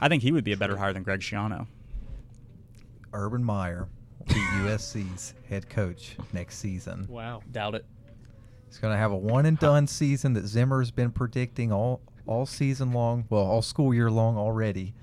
[0.00, 1.66] I think he would be a better hire than Greg Schiano.
[3.12, 7.06] Urban Meyer will be USC's head coach next season.
[7.08, 7.42] Wow.
[7.52, 7.84] Doubt it.
[8.66, 12.46] He's going to have a one and done season that Zimmer's been predicting all all
[12.46, 14.94] season long, well, all school year long already.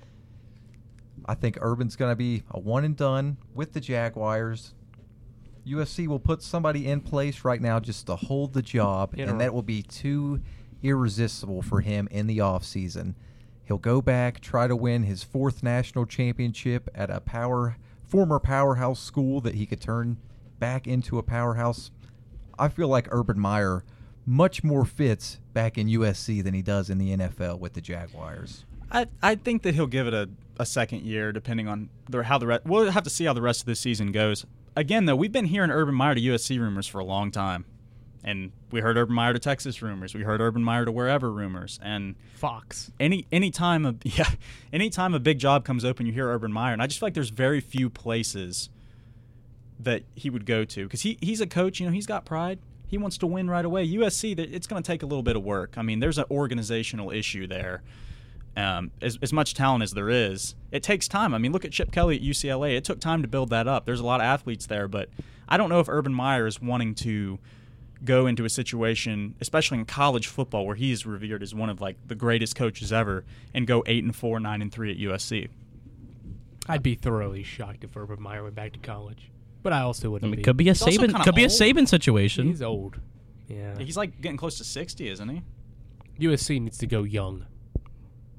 [1.25, 4.73] I think Urban's going to be a one and done with the Jaguars.
[5.67, 9.41] USC will put somebody in place right now just to hold the job, In and
[9.41, 10.41] that will be too
[10.81, 13.13] irresistible for him in the offseason.
[13.65, 17.77] He'll go back, try to win his fourth national championship at a power
[18.09, 20.17] former powerhouse school that he could turn
[20.57, 21.91] back into a powerhouse.
[22.57, 23.83] I feel like Urban Meyer
[24.29, 28.63] much more fits back in USC than he does in the NFL with the Jaguars.
[28.91, 32.37] I, I think that he'll give it a, a second year, depending on the, how
[32.37, 32.63] the rest.
[32.63, 34.45] We'll have to see how the rest of the season goes.
[34.75, 37.65] Again, though, we've been hearing Urban Meyer to USC rumors for a long time,
[38.23, 40.13] and we heard Urban Meyer to Texas rumors.
[40.13, 42.91] We heard Urban Meyer to wherever rumors, and Fox.
[42.99, 44.29] any any time a yeah,
[44.71, 47.07] any time a big job comes open, you hear Urban Meyer, and I just feel
[47.07, 48.69] like there's very few places
[49.79, 51.79] that he would go to because he he's a coach.
[51.79, 52.59] You know, he's got pride.
[52.89, 53.87] He wants to win right away.
[53.87, 55.77] USC, it's going to take a little bit of work.
[55.77, 57.83] I mean, there's an organizational issue there.
[58.57, 61.35] Um, as, as much talent as there is, it takes time.
[61.35, 62.75] I mean, look at Chip Kelly at UCLA.
[62.75, 63.85] It took time to build that up.
[63.85, 65.09] There's a lot of athletes there, but
[65.47, 67.37] I don't know if Urban Meyer is wanting to
[68.03, 71.79] go into a situation, especially in college football, where he is revered as one of
[71.79, 73.23] like the greatest coaches ever,
[73.53, 75.47] and go eight and four, nine and three at USC.
[76.67, 79.29] I'd be thoroughly shocked if Urban Meyer went back to college.
[79.61, 80.43] But I also wouldn't mean, be.
[80.43, 81.51] could be a He's also Saban, kinda could be a old.
[81.51, 82.47] Saban situation.
[82.47, 82.99] He's old.
[83.47, 83.77] Yeah.
[83.77, 85.41] He's like getting close to sixty, isn't he?
[86.19, 87.45] USC needs to go young.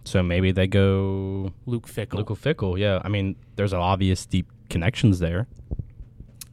[0.05, 2.15] So maybe they go Luke Fickell.
[2.15, 2.79] Luke Fickell.
[2.79, 5.47] Yeah, I mean, there's obvious deep connections there.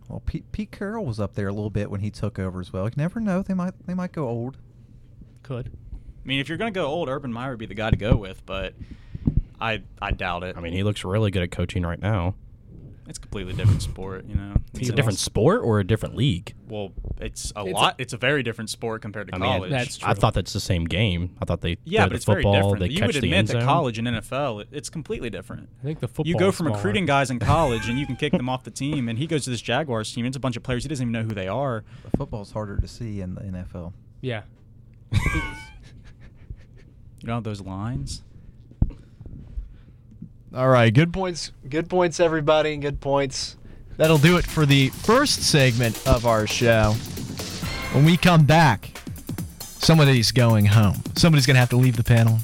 [0.10, 2.72] Well, Pete, Pete Carroll was up there a little bit when he took over as
[2.72, 2.86] well.
[2.86, 4.58] You never know; they might they might go old.
[5.44, 5.68] Could.
[5.68, 7.96] I mean, if you're going to go old, Urban Meyer would be the guy to
[7.98, 8.74] go with, but
[9.60, 10.58] I I doubt it.
[10.58, 12.36] I mean, he looks really good at coaching right now.
[13.08, 14.56] It's a completely different sport, you know.
[14.74, 16.54] It's a different sport or a different league.
[16.68, 16.92] Well,
[17.22, 17.96] it's a It's a- lot.
[17.98, 19.72] it's a very different sport compared to I mean, college.
[19.72, 20.20] That's I true.
[20.22, 21.36] thought that's the same game.
[21.42, 22.80] I thought they yeah, go but to it's football, very different.
[22.82, 25.70] they you catch would the admit end that college and NFL, it, it's completely different.
[25.82, 26.28] I think the football.
[26.28, 26.78] You go is from smaller.
[26.78, 29.46] recruiting guys in college and you can kick them off the team, and he goes
[29.46, 30.26] to this Jaguars team.
[30.26, 31.86] It's a bunch of players he doesn't even know who they are.
[32.04, 33.94] But football's harder to see in the NFL.
[34.22, 34.42] Yeah.
[37.20, 38.22] You don't those lines.
[40.58, 41.52] All right, good points.
[41.70, 42.76] Good points, everybody.
[42.78, 43.58] Good points.
[43.98, 46.94] That'll do it for the first segment of our show.
[47.94, 48.90] When we come back,
[49.60, 50.96] somebody's going home.
[51.16, 52.40] Somebody's going to have to leave the panel.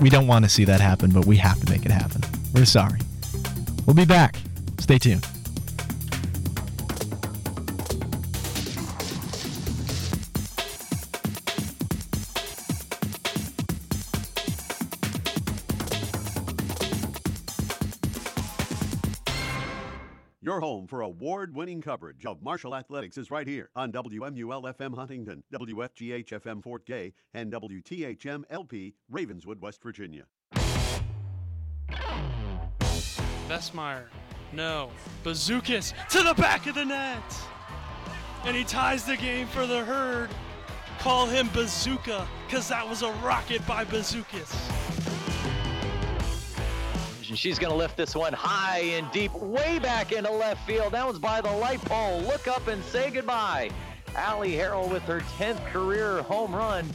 [0.00, 2.22] We don't want to see that happen, but we have to make it happen.
[2.52, 2.98] We're sorry.
[3.86, 4.40] We'll be back.
[4.80, 5.24] Stay tuned.
[21.86, 27.12] Coverage of Marshall Athletics is right here on WMUL FM Huntington, WFGH FM Fort Gay,
[27.32, 30.24] and WTHM LP Ravenswood, West Virginia.
[33.48, 34.06] Vestmeyer.
[34.52, 34.90] No.
[35.22, 37.22] Bazookas to the back of the net.
[38.44, 40.30] And he ties the game for the herd.
[40.98, 44.52] Call him Bazooka, because that was a rocket by Bazookas.
[47.28, 50.92] And She's going to lift this one high and deep, way back into left field.
[50.92, 52.20] That one's by the light pole.
[52.20, 53.70] Look up and say goodbye.
[54.14, 56.88] Allie Harrell with her 10th career home run.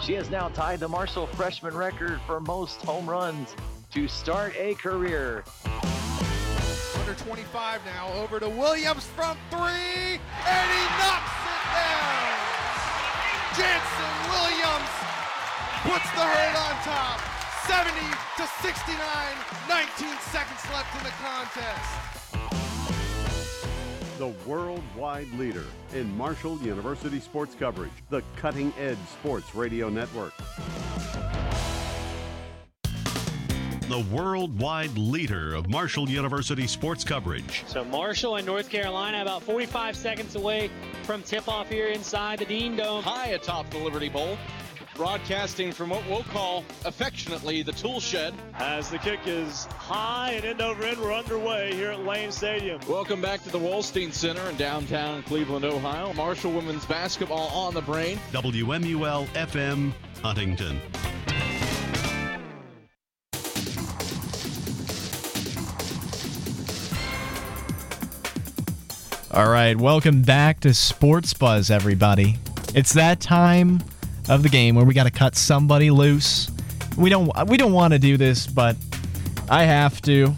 [0.00, 3.54] She has now tied the Marshall freshman record for most home runs
[3.92, 5.44] to start a career.
[6.98, 12.32] Under 25 now, over to Williams from three, and he knocks it down.
[13.56, 14.92] Jannson Williams
[15.82, 17.41] puts the herd on top.
[17.68, 18.00] 70
[18.38, 18.98] to 69,
[19.68, 22.12] 19 seconds left in the contest.
[24.18, 30.32] The worldwide leader in Marshall University sports coverage, the Cutting Edge Sports Radio Network.
[33.88, 37.62] The worldwide leader of Marshall University sports coverage.
[37.68, 40.68] So Marshall and North Carolina about 45 seconds away
[41.04, 43.04] from tip-off here inside the Dean Dome.
[43.04, 44.36] High atop the Liberty Bowl,
[44.96, 48.34] broadcasting from what we'll call affectionately the tool shed.
[48.54, 52.80] As the kick is high and end over end, we're underway here at Lane Stadium.
[52.88, 56.12] Welcome back to the Wolstein Center in downtown Cleveland, Ohio.
[56.12, 58.18] Marshall women's basketball on the brain.
[58.32, 60.80] WMUL FM Huntington.
[69.34, 72.36] All right, welcome back to Sports Buzz, everybody.
[72.74, 73.82] It's that time
[74.32, 76.50] of the game where we got to cut somebody loose.
[76.96, 78.76] We don't we don't want to do this, but
[79.48, 80.34] I have to.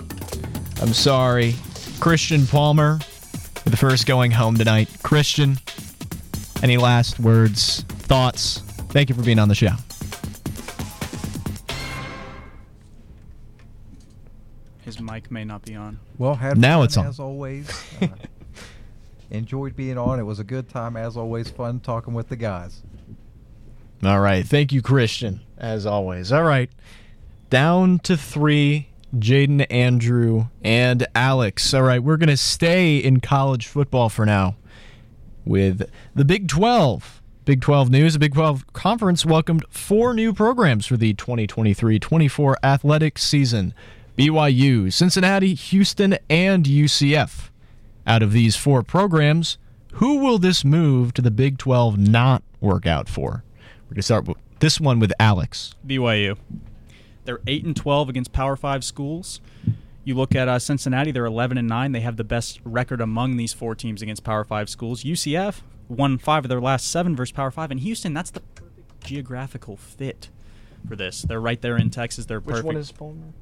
[0.83, 1.55] I'm sorry.
[2.01, 2.99] Christian Palmer,
[3.65, 4.89] with the first going home tonight.
[5.03, 5.57] Christian,
[6.63, 8.59] any last words, thoughts?
[8.91, 9.71] Thank you for being on the show.
[14.83, 15.99] His mic may not be on.
[16.19, 17.07] Well, had Now fun it's on.
[17.07, 17.69] as always.
[18.03, 18.09] Uh,
[19.31, 20.19] enjoyed being on.
[20.21, 21.49] It was a good time as always.
[21.51, 22.83] Fun talking with the guys.
[24.07, 24.45] All right.
[24.47, 26.33] Thank you, Christian, as always.
[26.33, 26.71] All right.
[27.51, 31.73] Down to three Jaden, Andrew, and Alex.
[31.73, 32.03] All right.
[32.03, 34.57] We're going to stay in college football for now
[35.45, 37.23] with the Big 12.
[37.45, 38.15] Big 12 news.
[38.15, 43.75] The Big 12 Conference welcomed four new programs for the 2023 24 athletic season
[44.17, 47.51] BYU, Cincinnati, Houston, and UCF.
[48.07, 49.59] Out of these four programs,
[49.95, 53.45] who will this move to the Big 12 not work out for?
[53.95, 55.77] We're going to start with this one with Alex.
[55.87, 56.37] BYU.
[57.25, 59.41] They're eight and twelve against Power Five schools.
[60.03, 61.93] You look at uh, Cincinnati; they're eleven and nine.
[61.93, 65.05] They have the best record among these four teams against Power Five schools.
[65.05, 68.13] UCF won five of their last seven versus Power Five, and Houston.
[68.13, 70.29] That's the perfect geographical fit
[70.89, 71.23] for this.
[71.23, 72.27] They're right there in Texas.
[72.27, 72.67] They're Which perfect.
[72.67, 73.33] one is Palmer?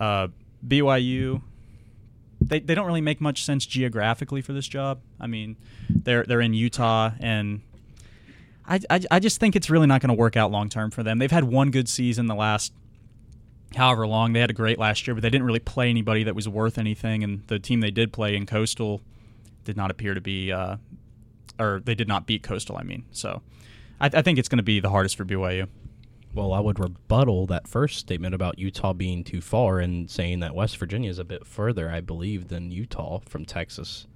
[0.00, 0.26] uh,
[0.66, 1.40] BYU.
[2.48, 5.00] They, they don't really make much sense geographically for this job.
[5.20, 5.56] I mean,
[5.88, 7.62] they're they're in Utah, and
[8.66, 11.02] I, I, I just think it's really not going to work out long term for
[11.02, 11.18] them.
[11.18, 12.72] They've had one good season the last
[13.76, 14.32] however long.
[14.32, 16.78] They had a great last year, but they didn't really play anybody that was worth
[16.78, 17.22] anything.
[17.22, 19.00] And the team they did play in Coastal
[19.64, 20.76] did not appear to be, uh,
[21.58, 22.76] or they did not beat Coastal.
[22.76, 23.42] I mean, so
[24.00, 25.68] I, I think it's going to be the hardest for BYU.
[26.34, 30.54] Well, I would rebuttal that first statement about Utah being too far and saying that
[30.54, 34.06] West Virginia is a bit further, I believe, than Utah from Texas,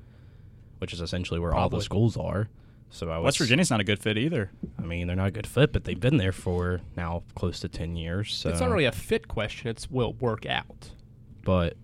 [0.79, 2.49] which is essentially where all the schools are.
[2.91, 4.51] So I would West Virginia's not a good fit either.
[4.79, 7.69] I mean, they're not a good fit, but they've been there for now close to
[7.69, 8.35] ten years.
[8.35, 9.69] So It's not really a fit question.
[9.69, 10.91] It's will it work out.
[11.45, 11.77] but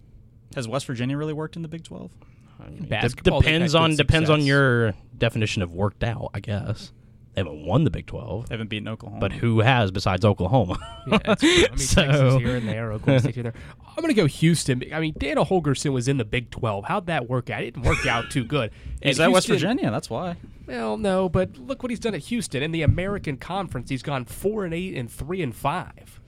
[0.54, 2.10] Has West Virginia really worked in the Big 12?
[2.58, 6.30] I mean, Basketball, they've depends on good depends on your definition of worked out.
[6.32, 6.92] I guess
[7.34, 9.20] they haven't won the Big Twelve, They haven't beaten Oklahoma.
[9.20, 10.78] but who has besides Oklahoma?
[11.06, 11.42] Yeah, that's.
[11.44, 13.62] I mean, So- Texas here and there, Oklahoma State here and there.
[13.96, 14.82] I'm going to go Houston.
[14.92, 16.86] I mean, Dana Holgorsen was in the Big 12.
[16.86, 17.62] How'd that work out?
[17.62, 18.70] It didn't work out too good.
[19.02, 19.90] He's And at West Virginia.
[19.90, 20.36] That's why.
[20.66, 23.90] Well, no, but look what he's done at Houston in the American Conference.
[23.90, 26.20] He's gone four and eight and three and five.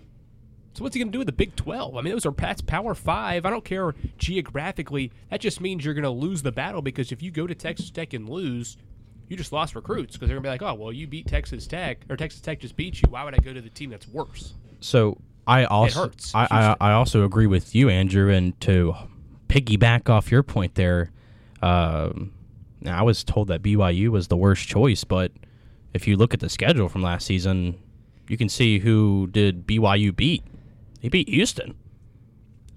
[0.75, 1.97] So what's he going to do with the Big Twelve?
[1.97, 3.47] I mean, those are that's Power Five.
[3.47, 5.11] I don't care geographically.
[5.31, 7.91] That just means you're going to lose the battle because if you go to Texas
[7.91, 8.77] Tech and lose,
[9.29, 11.67] you just lost recruits because they're going to be like, oh, well, you beat Texas
[11.67, 13.09] Tech or Texas Tech just beat you.
[13.09, 14.55] Why would I go to the team that's worse?
[14.81, 18.95] So I also hurts, I, I I also agree with you, Andrew, and to
[19.49, 21.11] piggyback off your point there.
[21.63, 22.33] Um,
[22.85, 25.33] I was told that BYU was the worst choice, but
[25.95, 27.79] if you look at the schedule from last season,
[28.29, 30.45] you can see who did BYU beat.
[31.01, 31.75] They beat Houston.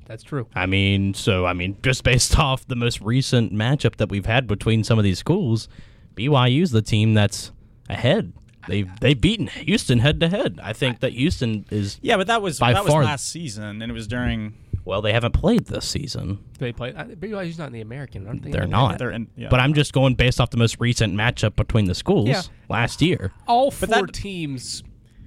[0.05, 0.47] That's true.
[0.55, 4.47] I mean, so I mean, just based off the most recent matchup that we've had
[4.47, 5.67] between some of these schools,
[6.15, 7.51] BYU's the team that's
[7.89, 8.33] ahead.
[8.67, 10.59] They've they've beaten Houston head to head.
[10.61, 13.81] I think that Houston is Yeah, but that was by that was far last season,
[13.81, 14.53] and it was during.
[14.85, 16.39] well, they haven't played this season.
[16.59, 16.93] They play.
[16.95, 18.51] I- BYU's not in the American, aren't they?
[18.51, 18.99] They're in the not.
[18.99, 19.47] They're in, yeah.
[19.49, 22.41] But I'm just going based off the most recent matchup between the schools Yeah.
[22.69, 23.31] last year.
[23.47, 24.83] all four that- teams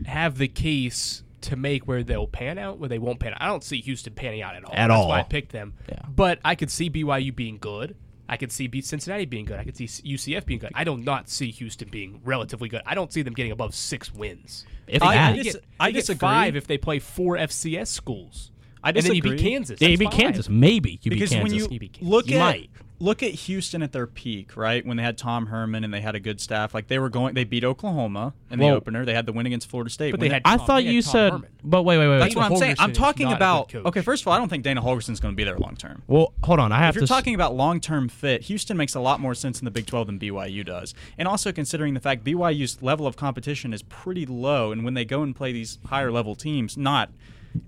[0.06, 3.38] have the case to make where they'll pan out, where they won't pan out.
[3.42, 4.72] I don't see Houston panning out at all.
[4.72, 5.08] At That's all.
[5.08, 5.74] why I picked them.
[5.88, 5.98] Yeah.
[6.08, 7.96] But I could see BYU being good.
[8.28, 9.58] I could see Cincinnati being good.
[9.58, 10.70] I could see UCF being good.
[10.74, 12.80] I do not see Houston being relatively good.
[12.86, 14.64] I don't see them getting above six wins.
[14.86, 16.18] If I- that- I They dis- get, I they get disagree.
[16.18, 18.50] five if they play four FCS schools.
[18.84, 19.38] I And then you beat.
[19.38, 19.80] Kansas.
[19.80, 20.10] Yeah, you beat.
[20.10, 20.48] Kansas.
[20.48, 21.42] Maybe you beat because Kansas.
[21.44, 22.08] when you You beat Kansas.
[22.10, 22.70] look You at might.
[23.02, 26.14] Look at Houston at their peak, right when they had Tom Herman and they had
[26.14, 29.04] a good staff, like they were going, they beat Oklahoma in the Well- opener.
[29.04, 30.84] They had the win against Florida State, But When they had I Tom- thought they
[30.86, 31.48] had you Tom said, Herman.
[31.64, 32.18] but wait, wait, wait.
[32.18, 32.42] That's wait.
[32.42, 32.76] what I'm saying.
[32.76, 33.68] Holgorsen I'm is talking not a good about.
[33.70, 33.84] coach.
[33.86, 36.02] Okay, first of all, I don't think Dana Holgorsen's going to be there long term.
[36.06, 36.70] Well, hold on.
[36.70, 37.12] I have If you're to.
[37.12, 39.86] s- talking about long term fit, Houston makes a lot more sense in the Big
[39.86, 40.94] 12 than BYU does.
[41.18, 45.04] And also considering the fact BYU's level of competition is pretty low, and when they
[45.04, 47.10] go and play these higher level teams, not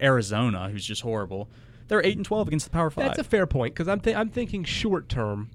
[0.01, 1.49] Arizona, who's just horrible,
[1.89, 3.05] they're 8 and 12 against the Power 5.
[3.05, 5.51] That's a fair point because I'm th- I'm thinking short term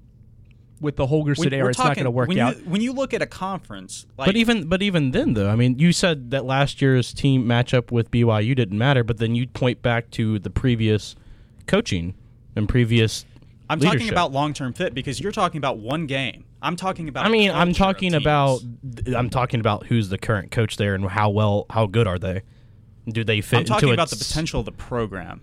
[0.82, 1.64] with the Holgorsen When- era.
[1.66, 2.58] we're It's not talking- going to work when out.
[2.58, 5.56] You, when you look at a conference, like, but even but even then though, I
[5.56, 9.48] mean, you said that last year's team matchup with BYU didn't matter, but then you
[9.48, 11.16] point back to the previous
[11.68, 12.14] coaching
[12.56, 13.26] and previous.
[13.72, 16.46] I'm talking about long term fit because you're talking about one game.
[16.62, 17.26] I'm talking about.
[17.26, 18.62] I mean, I'm talking about
[19.16, 22.42] I'm talking about who's the current coach there and how well how good are they?
[23.08, 25.42] Do they fit I'm talking into about the potential of the program.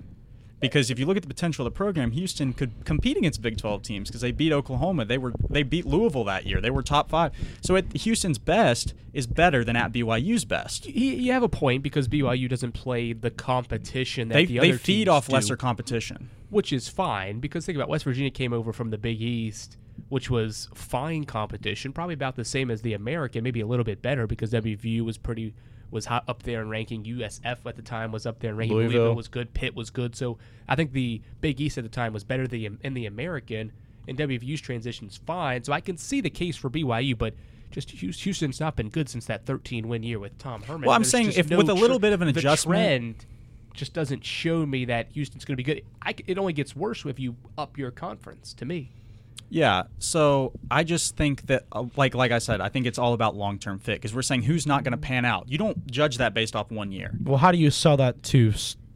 [0.67, 3.57] Because if you look at the potential of the program, Houston could compete against Big
[3.57, 5.05] 12 teams because they beat Oklahoma.
[5.05, 6.61] They were they beat Louisville that year.
[6.61, 7.33] They were top five.
[7.61, 10.87] So at Houston's best is better than at BYU's best.
[10.87, 14.69] you, you have a point because BYU doesn't play the competition that They the they
[14.71, 16.29] other feed teams off do, lesser competition.
[16.51, 19.77] which is fine because think about West Virginia came over from the Big East,
[20.09, 24.03] which was fine competition, probably about the same as the American, maybe a little bit
[24.03, 25.55] better because WVU was pretty
[25.91, 27.05] was hot up there in ranking.
[27.05, 28.77] USF at the time was up there in ranking.
[28.77, 29.01] Louisville.
[29.01, 29.55] Louisville was good.
[29.55, 30.17] Pitt was good.
[30.17, 33.73] So I think the Big East at the time was better than in the American,
[34.09, 35.65] and WVU's transition's fine.
[35.65, 37.35] So I can see the case for BYU, but.
[37.73, 40.87] Just Houston's not been good since that 13 win year with Tom Herman.
[40.87, 43.27] Well, I'm There's saying if no with a little bit of an adjustment- trend
[43.75, 45.83] just doesn't show me that Houston's going to be good.
[46.01, 48.55] I it only gets worse if you up your conference.
[48.55, 48.91] To me,
[49.49, 49.85] Yeah.
[49.99, 53.37] So I just think that, uh, like like I said, I think it's all about
[53.37, 55.49] long term fit because we're saying who's not going to pan out.
[55.49, 57.13] You don't judge that based off one year.
[57.23, 58.53] Well, how do you sell that to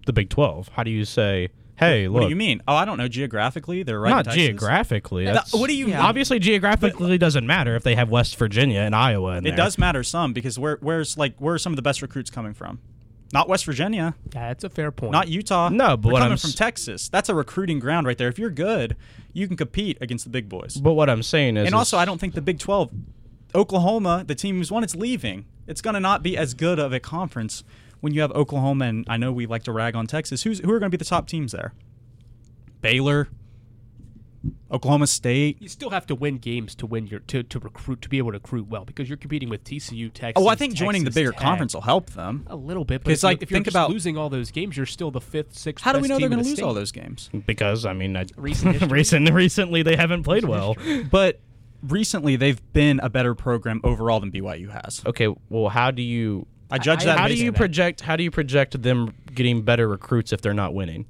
[0.06, 0.68] the Big 12?
[0.72, 2.14] How do you say, "Hey, look.
[2.14, 2.62] What do you mean?
[2.66, 3.06] Oh, I don't know.
[3.08, 4.10] Geographically, they're right.
[4.10, 4.42] in not Texas?
[4.46, 5.24] geographically.
[5.26, 5.96] That's, what do you mean?
[5.96, 9.56] Obviously, geographically doesn't matter if they have West Virginia and Iowa in It there.
[9.56, 12.54] does matter some because where where's like where are some of the best recruits coming
[12.54, 12.80] from?
[13.32, 15.12] Not West Virginia, yeah, that's a fair point.
[15.12, 15.68] not Utah.
[15.68, 17.08] No, but They're what coming I'm from s- Texas.
[17.08, 18.28] That's a recruiting ground right there.
[18.28, 18.96] If you're good,
[19.32, 20.76] you can compete against the big boys.
[20.76, 22.90] But what I'm saying is, and also, I don't think the Big 12,
[23.54, 25.46] Oklahoma, the team who's won, it's leaving.
[25.68, 27.62] It's going to not be as good of a conference
[28.00, 30.42] when you have Oklahoma and I know we like to rag on Texas.
[30.42, 31.72] Who's who are going to be the top teams there?
[32.80, 33.28] Baylor,
[34.72, 35.60] Oklahoma State.
[35.60, 38.30] you still have to win games to win your to, to recruit to be able
[38.30, 40.42] to recruit well because you're competing with TCU, Texas.
[40.44, 41.40] Oh, I think joining the bigger Tech.
[41.40, 42.44] conference will help them.
[42.48, 43.02] a little bit.
[43.02, 45.10] But 'Cause, if, like, if you're think just about- losing all those games, you're still
[45.10, 45.84] the fifth, sixth.
[45.84, 46.64] How do we know they're going to the lose state.
[46.64, 47.30] all those games?
[47.46, 50.76] because I mean, I, Recent recent recently they haven't played well.
[51.10, 51.40] But
[51.82, 55.02] recently, they've been a better program overall than BYU has.
[55.06, 57.18] Okay, well, how do you I judge I- that.
[57.18, 60.74] how do you project how do you project them getting better recruits if they're not
[60.74, 61.06] winning?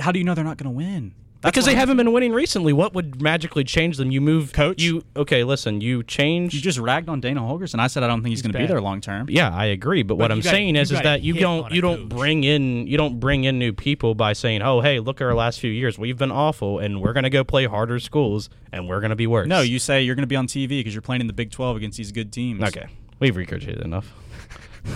[0.00, 1.14] How do you know they're not going to win?
[1.42, 2.72] That's because they I'm haven't been winning recently.
[2.74, 4.10] What would magically change them?
[4.10, 4.82] You move Coach?
[4.82, 5.42] You okay?
[5.42, 6.52] Listen, you change.
[6.52, 7.78] You just ragged on Dana Holgorsen.
[7.78, 9.26] I said I don't think he's, He's going to be there long term.
[9.30, 10.02] Yeah, I agree.
[10.02, 12.08] But, But what I'm gotta- saying is, is that you don't you don't coach.
[12.10, 15.34] bring in you don't bring in new people by saying, oh hey, look at our
[15.34, 15.98] last few years.
[15.98, 19.46] We've been awful, and we're gonna go play harder schools, and we're gonna be worse.
[19.48, 21.50] No, you say you're going to be on TV because you're playing in the Big
[21.50, 22.62] 12 against these good teams.
[22.62, 22.86] Okay,
[23.18, 24.12] we've regurgitated enough.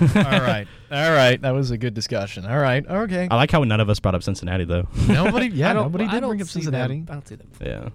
[0.00, 0.66] All right.
[0.90, 1.40] All right.
[1.42, 2.46] That was a good discussion.
[2.46, 2.86] All right.
[2.86, 3.28] Okay.
[3.30, 4.86] I like how none of us brought up Cincinnati though.
[5.08, 5.48] Nobody.
[5.48, 5.70] Yeah.
[5.70, 7.00] I don't- Nobody did don't bring up Cincinnati.
[7.00, 7.06] Them.
[7.08, 7.48] I don't see them.
[7.60, 7.88] yeah,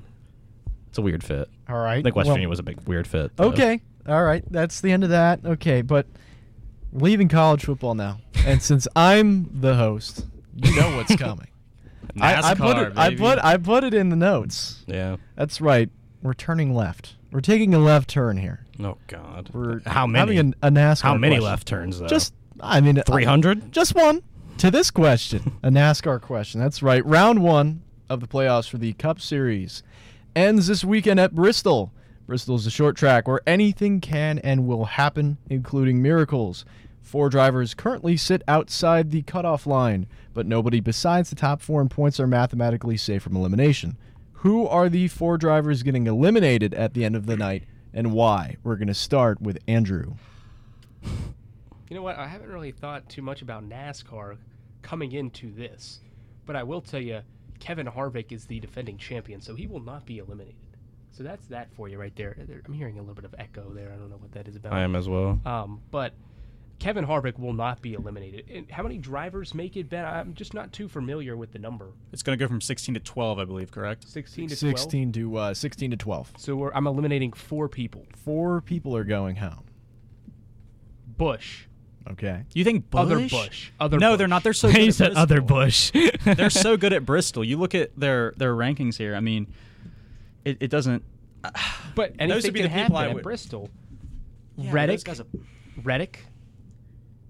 [0.90, 1.50] it's a weird fit.
[1.68, 2.00] All right.
[2.00, 3.36] I think West well, Virginia was a big weird fit.
[3.36, 3.46] though.
[3.46, 3.82] Okay.
[4.08, 4.44] All right.
[4.52, 5.40] That's the end of that.
[5.46, 5.82] Okay.
[5.82, 6.08] But
[6.94, 10.26] leaving college football now, and since I'm the host,
[10.56, 11.48] you know what's coming.
[12.20, 12.98] I, I put NASCAR, it.
[12.98, 13.40] I put.
[13.40, 14.84] I put it in the notes.
[14.88, 15.18] Yeah.
[15.36, 15.90] That's right.
[16.24, 17.16] We're turning left.
[17.32, 18.66] We're taking a left turn here.
[18.80, 19.50] Oh God.
[19.54, 20.36] We're how many?
[20.36, 21.02] having a, a NASCAR.
[21.02, 21.46] how many question.
[21.46, 22.08] left turns though?
[22.08, 22.34] Just.
[22.62, 23.72] I mean, uh, three hundred.
[23.72, 24.24] Just one.
[24.58, 26.60] To this question, a NASCAR question.
[26.60, 27.06] That's right.
[27.06, 29.84] Round one of the playoffs for the Cup Series
[30.36, 31.94] ends this weekend at Bristol.
[32.28, 36.66] Bristol is a short track where anything can and will happen, including miracles.
[37.02, 41.90] Four drivers currently sit outside the cutoff line, but nobody besides the top four in
[41.90, 43.98] points are mathematically safe from elimination.
[44.42, 48.56] Who are the four drivers getting eliminated at the end of the night, and why?
[48.64, 50.14] We're going to start with Andrew.
[51.04, 52.18] You know what?
[52.18, 54.38] I haven't really thought too much about NASCAR
[54.82, 56.00] coming into this,
[56.46, 57.22] but I will tell you,
[57.60, 60.56] Kevin Harvick is the defending champion, so he will not be eliminated.
[61.12, 62.38] So that's that for you right there.
[62.48, 63.92] There- I'm hearing a little bit of echo there.
[63.92, 64.72] I don't know what that is about.
[64.72, 65.42] I am as well.
[65.46, 66.14] Um, but
[66.80, 68.46] Kevin Harvick will not be eliminated.
[68.50, 70.06] And how many drivers make it, Ben?
[70.06, 71.88] I'm just not too familiar with the number.
[72.14, 74.08] It's going to go from 16 to 12, I believe, correct?
[74.08, 74.80] 16 to 12.
[74.80, 76.34] 16 to uh, 16 to 12.
[76.38, 78.06] So we're, I'm eliminating four people.
[78.24, 79.66] Four people are going home.
[81.18, 81.66] Busch.
[82.10, 82.44] Okay.
[82.54, 83.02] You think Busch?
[83.02, 83.72] Other Busch.
[83.80, 84.18] Other no, Busch.
[84.18, 84.44] they're not.
[84.44, 86.02] They're so good he at said other Bristol.
[86.02, 86.12] Busch.
[86.38, 87.44] they're so good at Bristol.
[87.44, 89.16] You look at their their rankings here.
[89.16, 89.48] I mean,
[90.46, 91.04] it, it doesn't.
[91.96, 93.70] But Those would be can the people happen I at would- Bristol.
[94.56, 95.26] Yeah, Reddick, those guys are-
[95.84, 96.26] Reddick,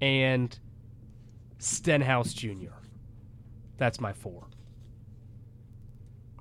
[0.02, 0.58] and
[1.58, 2.72] Stenhouse Jr.
[3.78, 4.46] That's my four.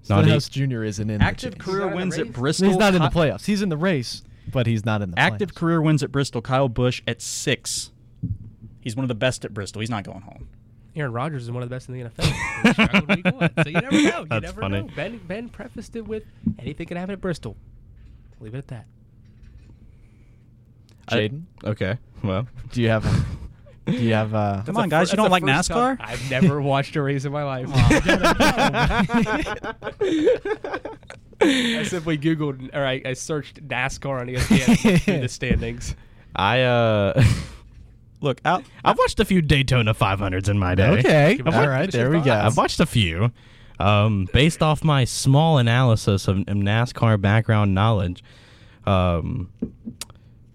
[0.02, 0.84] Stenhouse Jr.
[0.84, 1.64] isn't in Active the chase.
[1.66, 2.32] career not the wins at?
[2.32, 2.68] Bristol.
[2.68, 3.44] He's not in the playoffs.
[3.44, 5.56] He's in the race, but he's not in the Active playoffs.
[5.56, 6.40] career wins at Bristol.
[6.40, 7.90] Kyle Busch at six.
[8.80, 9.80] He's one of the best at Bristol.
[9.80, 10.48] He's not going home.
[10.96, 12.98] Aaron Rodgers is one of the best in the NFL.
[12.98, 14.20] He week one, so you never know.
[14.20, 14.80] You That's never funny.
[14.80, 14.88] know.
[14.96, 16.24] Ben Ben prefaced it with
[16.58, 17.56] anything can happen at Bristol.
[18.40, 18.86] Leave it at that.
[21.10, 21.98] Jaden, okay.
[22.22, 23.04] Well, do you have?
[23.88, 24.34] A, do you have?
[24.34, 25.10] Uh, Come on, guys.
[25.10, 25.96] You don't like NASCAR?
[26.00, 27.68] I've never watched a race in my life.
[31.40, 35.94] I simply Googled, or I, I searched NASCAR on ESPN through the standings.
[36.34, 37.22] I uh,
[38.20, 38.64] Look out.
[38.84, 40.88] I've watched a few Daytona 500s in my day.
[40.98, 41.36] okay.
[41.38, 41.90] Come All on, right.
[41.90, 42.32] There we go.
[42.32, 43.30] I've watched a few.
[43.78, 48.24] Um, based off my small analysis of, of NASCAR background knowledge,
[48.86, 49.52] um,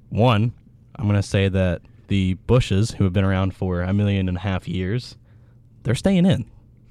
[0.10, 0.52] one,
[0.98, 1.82] I'm going to say that
[2.14, 5.18] the Busches, who have been around for a million and a half years,
[5.82, 6.46] they're staying in.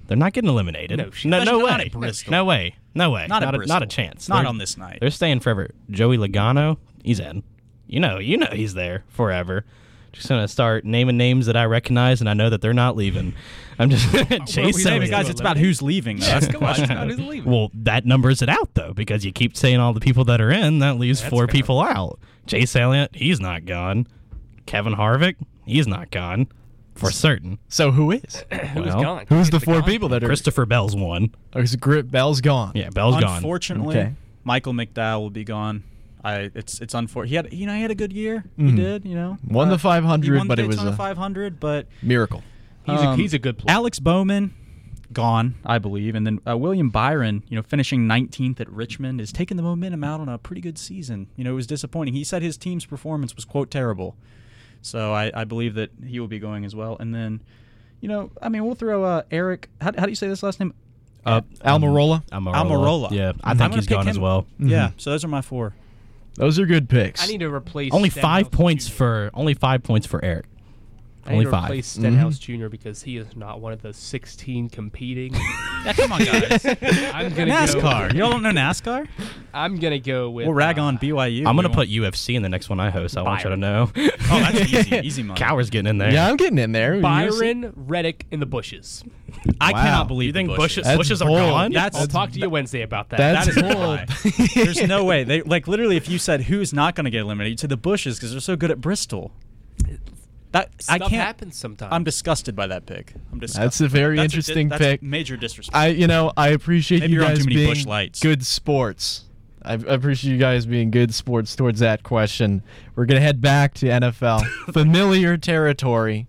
[0.09, 0.99] They're not getting eliminated.
[0.99, 2.12] No no, no not way.
[2.29, 2.75] No way.
[2.93, 3.27] No way.
[3.29, 4.29] Not at a, not a chance.
[4.29, 4.99] Not They're- on this night.
[5.01, 5.70] They're staying forever.
[5.91, 7.45] Joey Logano, he's in.
[7.87, 9.64] You know, you know he's there forever.
[10.12, 13.33] Just gonna start naming names that I recognize, and I know that they're not leaving.
[13.79, 14.11] I'm just
[14.53, 15.11] Chase Wait, Elliott.
[15.11, 16.18] guys, it's about who's leaving.
[16.18, 16.27] though.
[16.27, 16.91] That's the question.
[16.91, 17.47] it leave?
[17.47, 20.51] Well, that numbers it out though, because you keep saying all the people that are
[20.51, 21.53] in, that leaves That's four fair.
[21.53, 22.18] people out.
[22.47, 24.09] Jay Elliott, he's not gone.
[24.67, 26.49] Kevin Harvick, he's not gone
[26.95, 27.59] for certain.
[27.69, 28.45] So who is?
[28.75, 29.27] Who's Well, gone?
[29.29, 29.85] Who's the It's four gone.
[29.85, 30.27] people that are?
[30.27, 31.35] Christopher Bell's one.
[31.55, 32.73] Oh, is Grit Bell's gone.
[32.75, 33.37] Yeah, Bell's gone.
[33.37, 34.13] Unfortunately, Okay.
[34.45, 35.85] Michael McDowell will be gone.
[36.25, 37.31] I it's it's unfortunate.
[37.31, 38.45] He had you know he had a good year.
[38.57, 39.05] He did.
[39.05, 41.59] You know Won the Uh, 500, he won but it was Daytona a 500.
[41.59, 42.43] But miracle.
[42.85, 43.77] He's, a, um, he's a good player.
[43.77, 44.55] Alex Bowman
[45.13, 49.31] gone, I believe, and then uh, William Byron, you know, finishing 19th at Richmond, is
[49.33, 51.29] taking the momentum out on a pretty good season.
[51.37, 52.15] You know, it was disappointing.
[52.15, 54.17] He said his team's performance was quote terrible,
[54.83, 56.97] so I, I believe that he will be going as well.
[57.01, 57.41] And then,
[58.01, 59.68] you know, I mean, we'll throw uh, Eric.
[59.80, 60.74] How, how do you say this last name?
[61.24, 62.24] Uh, Almirola.
[62.30, 62.55] Almirola.
[62.55, 63.11] Almirola.
[63.12, 64.22] Yeah, I think gonna he's pick gone as him.
[64.22, 64.47] well.
[64.59, 65.74] Yeah, so those are my four.
[66.35, 67.22] Those are good picks.
[67.22, 68.95] I need to replace Only Stenhouse five points Jr.
[68.95, 70.47] for only five points for Eric.
[71.25, 71.64] I Only need to five.
[71.66, 72.66] replace Stenhouse Jr.
[72.68, 75.35] because he is not one of the 16 competing.
[75.85, 76.64] Yeah, come on, guys.
[77.12, 78.12] I'm gonna NASCAR.
[78.12, 79.09] Go, You all don't know NASCAR?
[79.53, 80.47] I'm gonna go with.
[80.47, 81.45] We'll rag uh, on BYU.
[81.45, 83.16] I'm gonna We put UFC in the next one I host.
[83.16, 83.91] I want you to know.
[83.97, 84.97] Oh, that's easy.
[85.03, 85.41] Easy money.
[85.41, 86.12] Cower's getting in there.
[86.12, 87.01] Yeah, I'm getting in there.
[87.01, 89.03] Byron Reddick in the Busches.
[89.61, 89.83] I Wow.
[89.83, 91.39] cannot believe You think the Busches, That's Busches are bold.
[91.41, 91.73] gone?
[91.73, 93.16] That's I'll talk to you Wednesday about that.
[93.16, 93.77] That's That is a bold.
[93.77, 94.07] lie.
[94.55, 95.25] There's no way.
[95.25, 97.77] They like literally if you said who's not going to get eliminated, you'd say the
[97.77, 99.33] Busches because they're so good at Bristol.
[100.53, 101.12] That I can't.
[101.12, 101.92] happens sometimes.
[101.92, 103.14] I'm disgusted by that pick.
[103.32, 103.62] I'm disgusted.
[103.64, 105.03] That's a very That's dis- interesting that's pick.
[105.03, 105.74] Major disrespect.
[105.76, 108.20] I, you know, I appreciate Maybe you guys too many being Busch Lights.
[108.20, 109.24] good sports.
[109.64, 112.62] I I appreciate you guys being good sports towards that question.
[112.96, 116.26] We're gonna head back to NFL, familiar territory.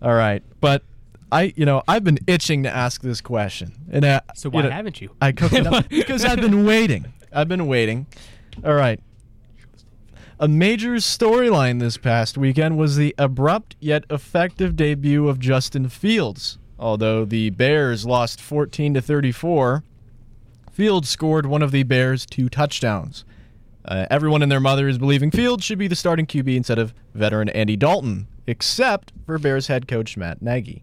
[0.00, 0.82] All right, but
[1.30, 4.62] I, you know, I've been itching to ask this question, and uh, So you why
[4.62, 5.10] know, haven't you?
[5.20, 7.12] I cooked it up because I've been waiting.
[7.32, 8.06] I've been waiting.
[8.64, 8.98] All right.
[10.42, 16.58] A major storyline this past weekend was the abrupt yet effective debut of Justin Fields.
[16.80, 19.84] Although the Bears lost 14 to 34,
[20.72, 23.24] Fields scored one of the Bears' two touchdowns.
[23.84, 26.92] Uh, everyone and their mother is believing Fields should be the starting QB instead of
[27.14, 30.82] veteran Andy Dalton, except for Bears head coach Matt Nagy.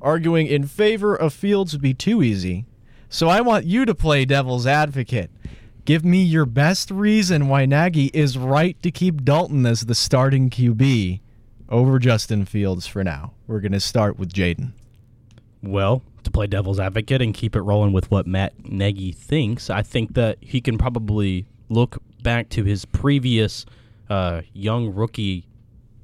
[0.00, 2.64] Arguing in favor of Fields would be too easy,
[3.08, 5.32] so I want you to play devil's advocate.
[5.90, 10.48] Give me your best reason why Nagy is right to keep Dalton as the starting
[10.48, 11.18] QB
[11.68, 13.32] over Justin Fields for now.
[13.48, 14.70] We're going to start with Jaden.
[15.64, 19.82] Well, to play devil's advocate and keep it rolling with what Matt Nagy thinks, I
[19.82, 23.66] think that he can probably look back to his previous
[24.08, 25.44] uh, young rookie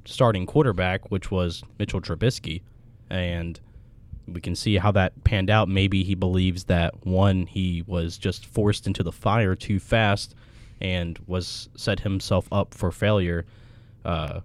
[0.03, 2.61] starting quarterback, which was Mitchell Trubisky,
[3.09, 3.57] and
[4.27, 5.69] we can see how that panned out.
[5.69, 10.35] Maybe he believes that one, he was just forced into the fire too fast
[10.81, 13.45] and was set himself up for failure.
[14.05, 14.41] Uh,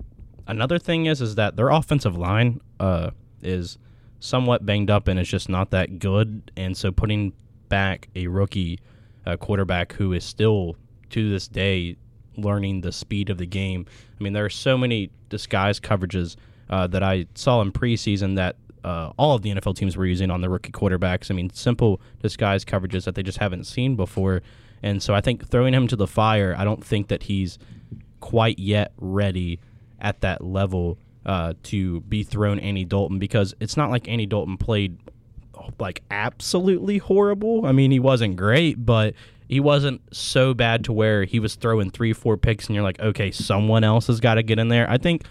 [0.46, 3.10] another thing is is that their offensive line uh,
[3.42, 3.78] is
[4.20, 7.32] somewhat banged up and is just not that good, and so putting
[7.68, 8.78] back a rookie
[9.26, 10.76] uh, quarterback who is still
[11.10, 11.96] to this day
[12.36, 13.86] learning the speed of the game.
[14.18, 16.36] I mean, there are so many disguise coverages
[16.70, 20.30] uh, that I saw in preseason that uh, all of the NFL teams were using
[20.30, 21.30] on the rookie quarterbacks.
[21.30, 24.42] I mean, simple disguise coverages that they just haven't seen before.
[24.82, 27.58] And so I think throwing him to the fire, I don't think that he's
[28.20, 29.60] quite yet ready
[30.00, 34.56] at that level uh, to be thrown Andy Dalton because it's not like Andy Dalton
[34.56, 34.98] played
[35.78, 37.64] like absolutely horrible.
[37.64, 39.14] I mean, he wasn't great, but
[39.48, 42.98] he wasn't so bad to where he was throwing three, four picks, and you're like,
[43.00, 44.88] okay, someone else has got to get in there.
[44.90, 45.24] I think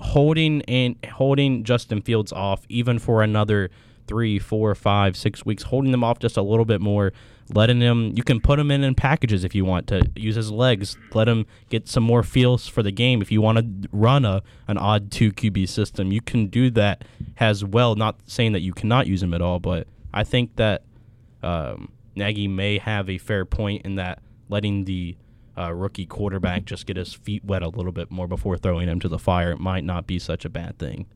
[0.00, 3.70] holding and holding Justin Fields off even for another
[4.06, 7.12] three, four, five, six weeks, holding them off just a little bit more,
[7.54, 8.12] letting him.
[8.14, 10.96] You can put him in in packages if you want to use his legs.
[11.12, 13.22] Let him get some more feels for the game.
[13.22, 17.04] If you want to run a an odd two QB system, you can do that
[17.38, 17.94] as well.
[17.94, 20.82] Not saying that you cannot use him at all, but I think that
[21.42, 25.16] um, Nagy may have a fair point in that letting the
[25.56, 29.00] uh, rookie quarterback just get his feet wet a little bit more before throwing him
[29.00, 29.52] to the fire.
[29.52, 31.06] It might not be such a bad thing.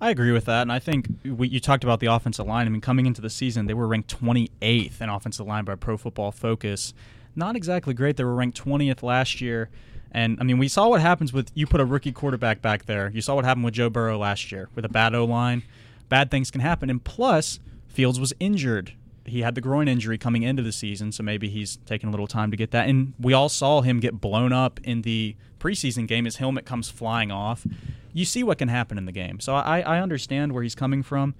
[0.00, 2.66] I agree with that, and I think we, you talked about the offensive line.
[2.66, 5.96] I mean, coming into the season, they were ranked 28th in offensive line by Pro
[5.96, 6.94] Football Focus.
[7.34, 8.16] Not exactly great.
[8.16, 9.70] They were ranked 20th last year,
[10.12, 13.10] and I mean, we saw what happens with you put a rookie quarterback back there.
[13.12, 15.64] You saw what happened with Joe Burrow last year with a bad O line.
[16.08, 17.58] Bad things can happen, and plus,
[17.88, 18.92] Fields was injured.
[19.28, 22.26] He had the groin injury coming into the season, so maybe he's taking a little
[22.26, 22.88] time to get that.
[22.88, 26.24] And we all saw him get blown up in the preseason game.
[26.24, 27.66] His helmet comes flying off.
[28.12, 29.40] You see what can happen in the game.
[29.40, 31.34] So I, I understand where he's coming from.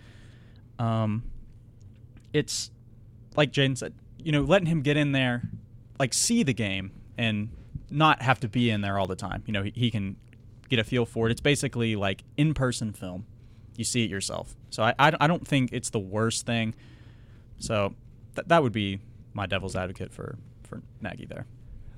[0.78, 1.24] Um,
[2.32, 2.70] it's
[3.36, 5.48] like Jaden said, you know, letting him get in there,
[5.98, 7.48] like see the game and
[7.90, 9.42] not have to be in there all the time.
[9.46, 10.16] You know, he, he can
[10.68, 11.32] get a feel for it.
[11.32, 13.26] It's basically like in person film.
[13.76, 14.56] You see it yourself.
[14.70, 16.74] So I, I, I don't think it's the worst thing.
[17.58, 17.94] So
[18.34, 19.00] th- that would be
[19.32, 21.46] my devil's advocate for, for Nagy there.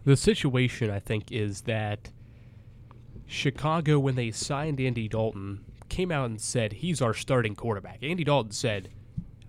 [0.04, 2.10] The situation, I think, is that
[3.26, 7.98] Chicago, when they signed Andy Dalton, came out and said he's our starting quarterback.
[8.02, 8.88] Andy Dalton said,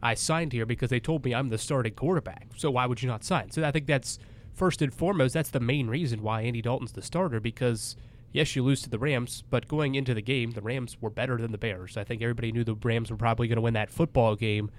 [0.03, 2.47] I signed here because they told me I'm the starting quarterback.
[2.57, 3.51] So why would you not sign?
[3.51, 4.19] So I think that's
[4.53, 7.95] first and foremost, that's the main reason why Andy Dalton's the starter because
[8.31, 11.37] yes, you lose to the Rams, but going into the game, the Rams were better
[11.37, 11.97] than the Bears.
[11.97, 14.71] I think everybody knew the Rams were probably going to win that football game.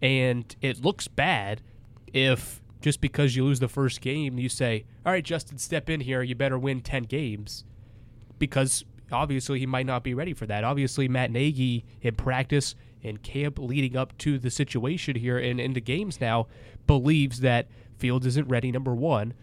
[0.00, 1.62] And it looks bad
[2.12, 6.00] if just because you lose the first game, you say, all right, Justin, step in
[6.00, 6.22] here.
[6.22, 7.64] You better win 10 games
[8.38, 10.64] because obviously he might not be ready for that.
[10.64, 15.80] Obviously, Matt Nagy in practice and camp leading up to the situation here and into
[15.80, 16.46] games now
[16.86, 19.34] believes that Fields isn't ready, number one.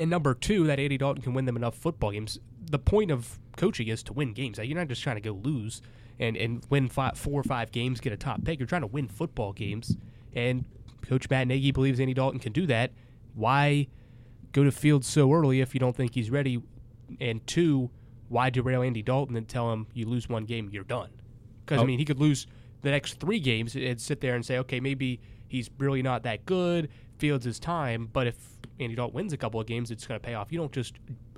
[0.00, 2.40] And number two, that Andy Dalton can win them enough football games.
[2.60, 4.58] The point of coaching is to win games.
[4.58, 5.80] You're not just trying to go lose
[6.18, 8.58] and, and win five, four or five games, get a top pick.
[8.58, 9.96] You're trying to win football games.
[10.34, 10.64] And
[11.02, 12.92] Coach Matt Nagy believes Andy Dalton can do that.
[13.34, 13.88] Why
[14.52, 16.62] go to Fields so early if you don't think he's ready?
[17.20, 17.90] And two,
[18.28, 21.10] why derail Andy Dalton and tell him you lose one game, you're done?
[21.64, 21.82] Because, Oh.
[21.82, 22.46] I mean, he could lose
[22.82, 26.46] the next three games and sit there and say, okay, maybe he's really not that
[26.46, 26.88] good.
[27.18, 28.08] Fields his time.
[28.12, 28.36] But if
[28.80, 30.52] Andy Dalton wins a couple of games, it's going to pay off.
[30.52, 30.94] You don't just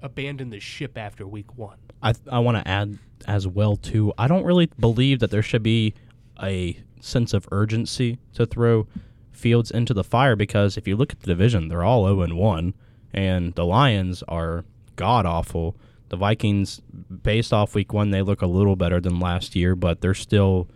[0.07, 1.79] abandon the ship after week one.
[2.03, 4.13] I I want to add as well too.
[4.17, 5.95] I don't really believe that there should be
[6.43, 8.87] a sense of urgency to throw
[9.33, 12.39] Fields into the fire because if you look at the division, they're all 0 and
[12.39, 12.75] 1
[13.13, 14.65] and the Lions are
[14.97, 15.77] god awful.
[16.09, 16.81] The Vikings
[17.23, 20.69] based off week 1, they look a little better than last year, but they're still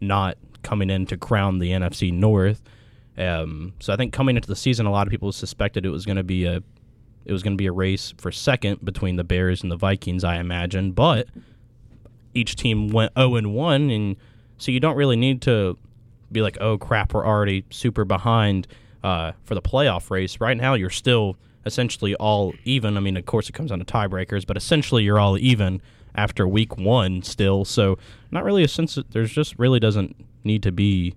[0.00, 2.60] not coming in to crown the NFC North.
[3.16, 6.06] Um, so I think coming into the season, a lot of people suspected it was
[6.06, 6.62] going to be a
[7.28, 10.24] it was going to be a race for second between the Bears and the Vikings,
[10.24, 10.92] I imagine.
[10.92, 11.28] But
[12.34, 14.16] each team went 0 and 1, and
[14.56, 15.76] so you don't really need to
[16.32, 18.66] be like, oh crap, we're already super behind
[19.04, 20.40] uh, for the playoff race.
[20.40, 22.96] Right now, you're still essentially all even.
[22.96, 25.82] I mean, of course, it comes down to tiebreakers, but essentially, you're all even
[26.14, 27.64] after week one still.
[27.64, 27.98] So,
[28.30, 28.94] not really a sense.
[28.94, 31.14] that There's just really doesn't need to be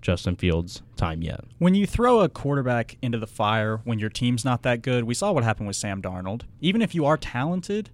[0.00, 1.44] Justin Fields' time yet.
[1.58, 5.14] When you throw a quarterback into the fire when your team's not that good, we
[5.14, 6.42] saw what happened with Sam Darnold.
[6.60, 7.90] Even if you are talented,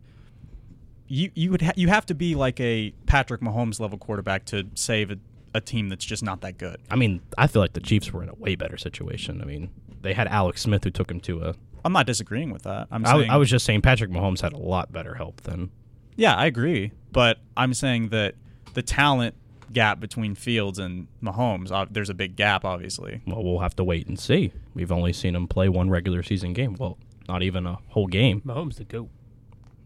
[1.07, 4.67] you you would ha- you have to be like a Patrick Mahomes level quarterback to
[4.75, 5.19] save a,
[5.55, 6.79] a team that's just not that good.
[6.91, 9.41] I mean, I feel like the Chiefs were in a way better situation.
[9.41, 9.71] I mean,
[10.03, 11.55] they had Alex Smith who took him to a.
[11.85, 12.89] I'm not disagreeing with that.
[12.91, 15.71] I'm I, saying I was just saying Patrick Mahomes had a lot better help than.
[16.17, 18.37] Yeah, I agree, but I'm saying that
[18.75, 19.35] the talent
[19.75, 23.21] gap between Fields and Mahomes, uh, there's a big gap, obviously.
[23.27, 24.53] Well, we'll have to wait and see.
[24.73, 26.77] We've only seen him play one regular season game.
[26.79, 26.97] Well,
[27.29, 28.41] not even a whole game.
[28.47, 29.11] Mahomes the goat.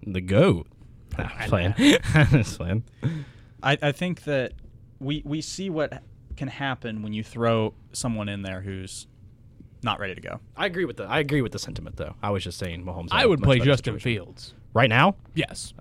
[0.07, 0.69] The goat.
[1.19, 1.75] Nah, I'm playing.
[2.31, 2.85] Just playing.
[3.63, 4.53] I, I think that
[5.01, 6.03] we we see what
[6.37, 9.07] can happen when you throw someone in there who's
[9.83, 10.41] not ready to go.
[10.57, 12.15] I agree with the I agree with the sentiment though.
[12.23, 13.09] I was just saying Mahomes.
[13.11, 14.25] I would play better Justin situation.
[14.25, 14.55] Fields.
[14.75, 15.17] right now.
[15.35, 15.73] Yes.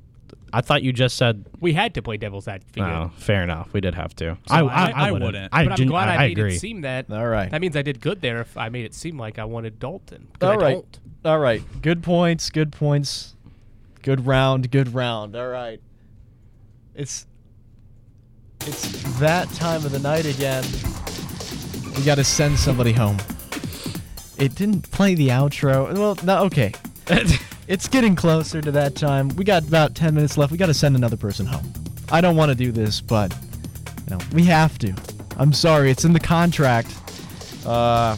[0.53, 1.45] I thought you just said.
[1.59, 2.81] We had to play devil's advocate.
[2.83, 3.73] Oh, fair enough.
[3.73, 4.37] We did have to.
[4.47, 5.25] So I, I- I, I wouldn't.
[5.27, 5.53] wouldn't.
[5.53, 6.55] I, but I'm didn't- glad I, I, made agree.
[6.55, 7.11] it seem that.
[7.11, 7.51] All right.
[7.51, 10.27] That means I did good there if I made it seem like I wanted Dalton.
[10.39, 10.73] 'cause All I right.
[10.73, 10.99] don't.
[11.25, 11.61] All right.
[11.81, 12.49] Good points.
[12.49, 13.35] Good points.
[14.03, 14.71] Good round.
[14.71, 15.35] Good round.
[15.35, 15.81] All right.
[16.95, 17.25] It's
[18.61, 20.63] it's that time of the night again.
[21.95, 23.17] We got to send somebody home.
[24.37, 25.93] It didn't play the outro.
[25.97, 26.71] Well, no, okay.
[27.68, 29.30] it's getting closer to that time.
[29.30, 30.51] We got about 10 minutes left.
[30.51, 31.72] We got to send another person home.
[32.09, 33.36] I don't want to do this, but
[34.09, 34.93] you know, we have to.
[35.38, 35.91] I'm sorry.
[35.91, 36.93] It's in the contract.
[37.65, 38.15] Uh,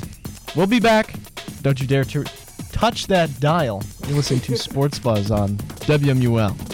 [0.55, 1.13] we'll be back.
[1.61, 2.23] Don't you dare to
[2.71, 3.83] touch that dial.
[4.07, 6.68] You're listening to Sports Buzz on WMUL.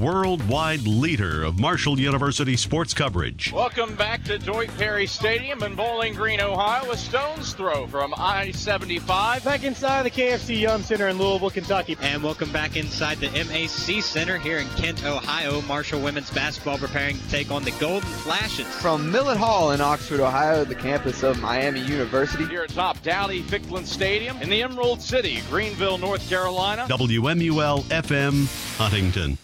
[0.00, 3.52] Worldwide leader of Marshall University sports coverage.
[3.52, 6.92] Welcome back to Doyt Perry Stadium in Bowling Green, Ohio.
[6.92, 9.44] A stone's throw from I-75.
[9.44, 11.96] Back inside the KFC Yum Center in Louisville, Kentucky.
[12.00, 15.62] And welcome back inside the MAC Center here in Kent, Ohio.
[15.62, 18.68] Marshall women's basketball preparing to take on the Golden Flashes.
[18.68, 22.44] From Millet Hall in Oxford, Ohio, the campus of Miami University.
[22.44, 26.86] Here atop Dowdy Ficklen Stadium in the Emerald City, Greenville, North Carolina.
[26.88, 29.38] WMUL FM Huntington.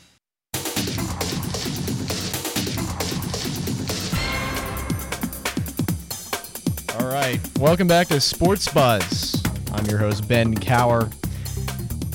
[7.25, 7.59] Right.
[7.59, 9.43] Welcome back to Sports Buzz.
[9.73, 11.09] I'm your host, Ben Cower.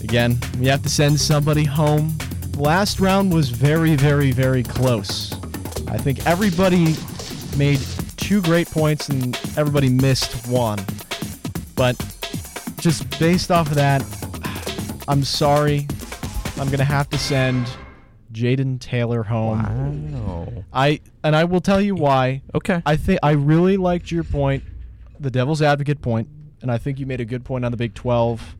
[0.03, 2.15] Again, we have to send somebody home.
[2.57, 5.33] Last round was very, very, very close.
[5.87, 6.95] I think everybody
[7.57, 7.79] made
[8.17, 10.79] two great points and everybody missed one.
[11.75, 11.97] But
[12.77, 14.03] just based off of that,
[15.07, 15.87] I'm sorry.
[16.57, 17.67] I'm going to have to send
[18.31, 20.13] Jaden Taylor home.
[20.13, 20.63] Wow.
[20.71, 22.43] I and I will tell you why.
[22.53, 22.83] Okay.
[22.85, 24.63] I think I really liked your point,
[25.19, 26.27] the devil's advocate point,
[26.61, 28.55] and I think you made a good point on the Big 12.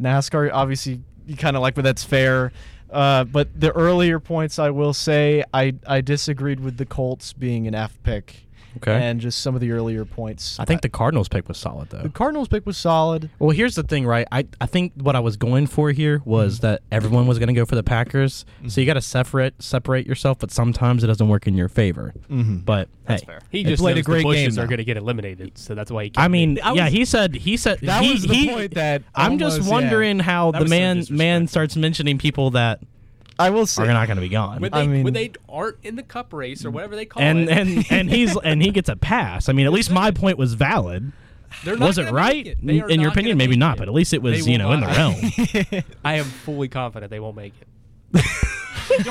[0.00, 2.52] NASCAR, obviously, you kind of like, but that's fair.
[2.90, 7.66] Uh, but the earlier points, I will say, I I disagreed with the Colts being
[7.66, 8.48] an F pick.
[8.78, 8.92] Okay.
[8.92, 10.58] And just some of the earlier points.
[10.60, 12.02] I think the Cardinals pick was solid though.
[12.02, 13.30] the Cardinals pick was solid.
[13.38, 14.26] Well, here's the thing, right?
[14.30, 16.66] I, I think what I was going for here was Mm-hmm.
[16.66, 18.44] that everyone was going to go for the Packers.
[18.68, 22.12] So you got to separate separate yourself, but sometimes it doesn't work in your favor.
[22.30, 22.64] Mhm.
[22.64, 23.40] But That's hey, fair.
[23.50, 25.90] He just played a great the Busches game, are going to get eliminated, so that's
[25.90, 26.12] why he.
[26.16, 26.64] I kept mean, it.
[26.74, 29.68] yeah, he said he said That he, was the he- point that I'm just almost-
[29.68, 29.74] yeah.
[29.74, 32.80] wondering how the was so man man starts mentioning people that
[33.40, 34.60] I will say are not going to be gone.
[34.60, 37.40] when I mean- when they aren't in the Cup race or whatever they call and
[37.40, 39.48] it, and and he's and he gets a pass.
[39.48, 41.12] I mean, at least my point was valid.
[41.64, 42.46] They're not Was it right?
[42.46, 42.58] it.
[42.62, 43.78] In your opinion, maybe not, it.
[43.80, 45.84] but at least it was, you will know, in the realm.
[46.04, 48.24] I am fully confident they won't make it.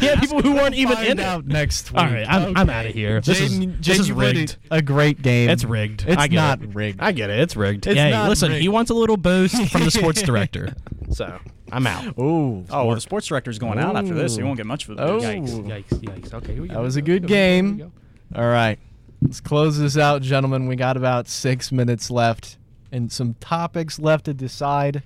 [0.00, 1.46] yeah, people who weren't even Find in out it.
[1.48, 2.00] next week.
[2.00, 3.20] All right, I'm, I'm out of here.
[3.20, 4.56] This is Jaden- this Jaden, is you played rigged.
[4.70, 5.50] A great game.
[5.50, 6.04] It's rigged.
[6.06, 6.74] It's I get not it.
[6.74, 7.00] rigged.
[7.00, 7.40] I get it.
[7.40, 7.86] It's rigged.
[7.86, 8.62] It's hey, not listen, rigged.
[8.62, 10.74] he wants a little boost from the sports director.
[11.12, 11.38] So
[11.72, 12.06] I'm out.
[12.18, 12.64] Ooh.
[12.70, 14.36] Oh, well, the sports director's going out after this.
[14.36, 15.18] He won't get much for the Oh.
[15.20, 15.50] Yikes!
[15.66, 16.00] Yikes!
[16.00, 16.34] Yikes!
[16.34, 16.74] Okay, here we go.
[16.74, 17.92] That was a good go, here we game.
[18.34, 18.78] All right.
[19.22, 20.66] Let's close this out, gentlemen.
[20.66, 22.58] We got about six minutes left
[22.92, 25.02] and some topics left to decide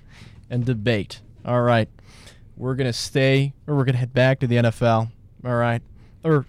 [0.49, 1.21] and debate.
[1.45, 1.87] All right.
[2.61, 5.09] We're going to stay, or we're going to head back to the NFL.
[5.43, 5.81] All right.
[6.23, 6.45] Or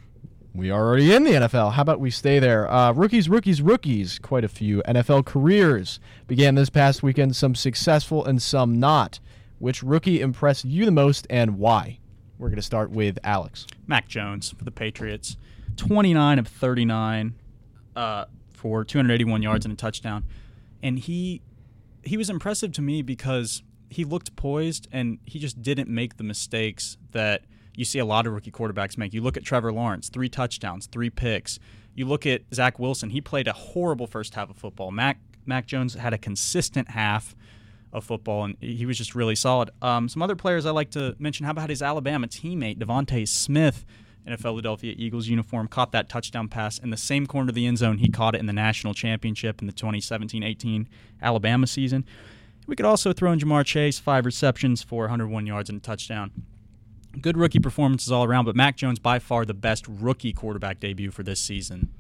[0.55, 1.73] we are already in the NFL.
[1.73, 2.71] How about we stay there?
[2.71, 4.19] Uh, rookies, rookies, rookies.
[4.19, 9.21] Quite a few NFL careers began this past weekend, some successful and some not.
[9.59, 11.99] Which rookie impressed you the most and why?
[12.39, 13.67] We're going to start with Alex.
[13.87, 15.39] Mac Jones for the Patriots.
[15.77, 17.37] 29 of 39
[17.97, 20.25] uh, for 281 yards and a touchdown.
[20.83, 21.41] And he
[22.03, 26.25] he was impressive to me because he looked poised and he just didn't make the
[26.25, 27.45] mistakes that
[27.77, 29.13] you see a lot of rookie quarterbacks make.
[29.15, 31.59] You look at Trevor Lawrence, three touchdowns, three picks.
[31.95, 34.91] You look at Zach Wilson, he played a horrible first half of football.
[34.91, 37.35] Mac Mac Jones had a consistent half
[37.93, 39.71] of football, and he was just really solid.
[39.83, 41.45] Um, some other players I like to mention.
[41.45, 43.85] How about his Alabama teammate DeVonta Smith?
[44.25, 47.67] In a Philadelphia Eagles uniform, caught that touchdown pass in the same corner of the
[47.67, 50.87] end zone he caught it in the national championship in the 2017-18
[51.21, 52.05] Alabama season.
[52.67, 56.31] We could also throw in Ja'Marr Chase, five receptions for 101 yards and a touchdown.
[57.21, 61.11] Good rookie performances all around, but Mac Jones by far the best rookie quarterback debut
[61.11, 61.91] for this season.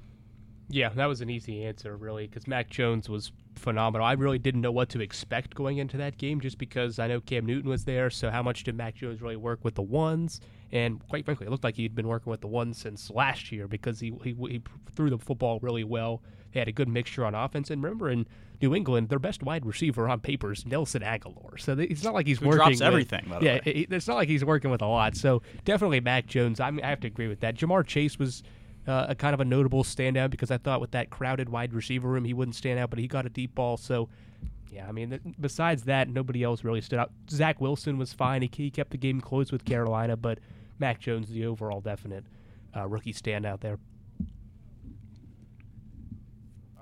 [0.69, 4.07] Yeah, that was an easy answer, really, because Mac Jones was phenomenal.
[4.07, 7.21] I really didn't know what to expect going into that game just because I know
[7.21, 8.09] Cam Newton was there.
[8.09, 10.41] So, how much did Mac Jones really work with the ones?
[10.71, 13.69] And quite frankly, it looked like he'd been working with the ones since last year
[13.69, 14.63] because he, he, he
[14.95, 16.23] threw the football really well.
[16.53, 17.71] They had a good mixture on offense.
[17.71, 18.27] And remember, in
[18.61, 21.59] New England, their best wide receiver on paper is Nelson Agholor.
[21.59, 24.29] So it's not like he's Who working drops with, everything, yeah, it- it's not like
[24.29, 25.17] he's working with a lot.
[25.17, 26.61] So definitely Mac Jones.
[26.61, 27.57] I, mean, I have to agree with that.
[27.57, 28.43] Ja'Marr Chase was
[28.87, 32.09] uh, a kind of a notable standout because I thought with that crowded wide receiver
[32.09, 33.77] room he wouldn't stand out, but he got a deep ball.
[33.77, 34.09] So
[34.73, 37.11] yeah, I mean, th- besides that, nobody else really stood out.
[37.31, 38.43] Zach Wilson was fine.
[38.43, 40.39] He, he kept the game close with Carolina, but
[40.79, 42.25] Mac Jones, the overall definite
[42.77, 43.79] uh, rookie standout there.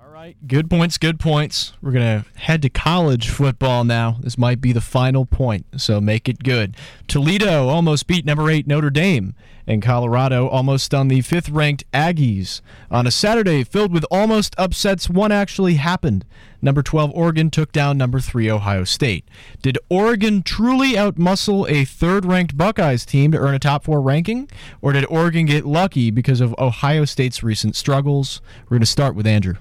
[0.11, 0.35] right.
[0.47, 1.73] Good points, good points.
[1.81, 4.17] We're going to head to college football now.
[4.21, 6.75] This might be the final point, so make it good.
[7.07, 9.35] Toledo almost beat number 8 Notre Dame,
[9.65, 12.61] and Colorado almost stunned the 5th ranked Aggies.
[12.89, 16.25] On a Saturday filled with almost upsets, one actually happened.
[16.61, 19.25] Number 12 Oregon took down number 3 Ohio State.
[19.61, 24.49] Did Oregon truly outmuscle a third ranked Buckeyes team to earn a top 4 ranking,
[24.81, 28.41] or did Oregon get lucky because of Ohio State's recent struggles?
[28.65, 29.55] We're going to start with Andrew.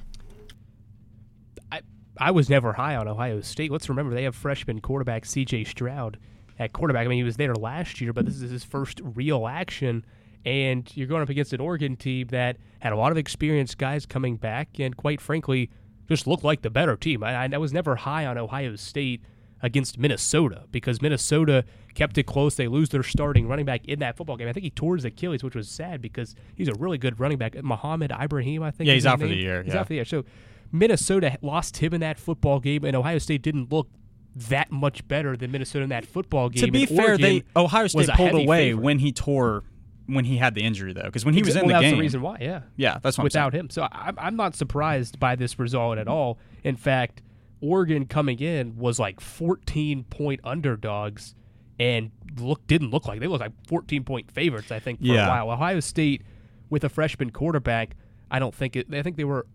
[2.20, 3.70] I was never high on Ohio State.
[3.72, 5.64] Let's remember they have freshman quarterback C.J.
[5.64, 6.18] Stroud
[6.58, 7.06] at quarterback.
[7.06, 10.04] I mean, he was there last year, but this is his first real action.
[10.44, 14.06] And you're going up against an Oregon team that had a lot of experienced guys
[14.06, 15.70] coming back, and quite frankly,
[16.08, 17.22] just looked like the better team.
[17.22, 19.22] I, I was never high on Ohio State
[19.62, 21.64] against Minnesota because Minnesota
[21.94, 22.56] kept it close.
[22.56, 24.48] They lose their starting running back in that football game.
[24.48, 27.38] I think he tore his Achilles, which was sad because he's a really good running
[27.38, 27.62] back.
[27.62, 28.88] Mohamed Ibrahim, I think.
[28.88, 29.80] Yeah, he's out for the year, He's yeah.
[29.80, 30.04] out for the year.
[30.04, 30.24] So
[30.72, 33.88] Minnesota lost him in that football game, and Ohio State didn't look
[34.36, 36.64] that much better than Minnesota in that football game.
[36.66, 38.82] To be and fair, Oregon they Ohio State pulled away favorite.
[38.84, 39.64] when he tore
[40.06, 41.82] when he had the injury though, because when he was Exa- in well, the that's
[41.84, 42.36] game, the reason why.
[42.40, 43.70] Yeah, yeah, that's what I'm without him.
[43.70, 46.38] So I'm, I'm not surprised by this result at all.
[46.64, 47.22] In fact,
[47.60, 51.34] Oregon coming in was like 14 point underdogs
[51.78, 54.70] and look didn't look like they looked like 14 point favorites.
[54.72, 55.26] I think for Yeah.
[55.26, 55.50] a while.
[55.50, 56.22] Ohio State
[56.70, 57.96] with a freshman quarterback,
[58.30, 58.92] I don't think it.
[58.92, 59.46] I think they were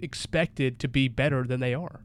[0.00, 2.00] expected to be better than they are.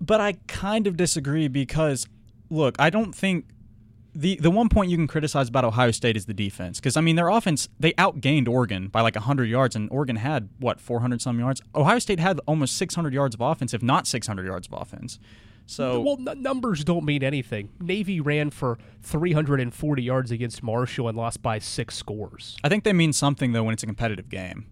[0.00, 2.08] But I kind of disagree because,
[2.50, 3.46] look, I don't think
[4.14, 7.00] the the one point you can criticize about Ohio State is the defense because I
[7.00, 11.00] mean their offense they outgained Oregon by like hundred yards and Oregon had what four
[11.00, 11.62] hundred some yards.
[11.74, 14.80] Ohio State had almost six hundred yards of offense, if not six hundred yards of
[14.80, 15.18] offense.
[15.66, 17.70] So well, n- numbers don't mean anything.
[17.80, 22.56] Navy ran for 340 yards against Marshall and lost by six scores.
[22.64, 24.66] I think they mean something though when it's a competitive game,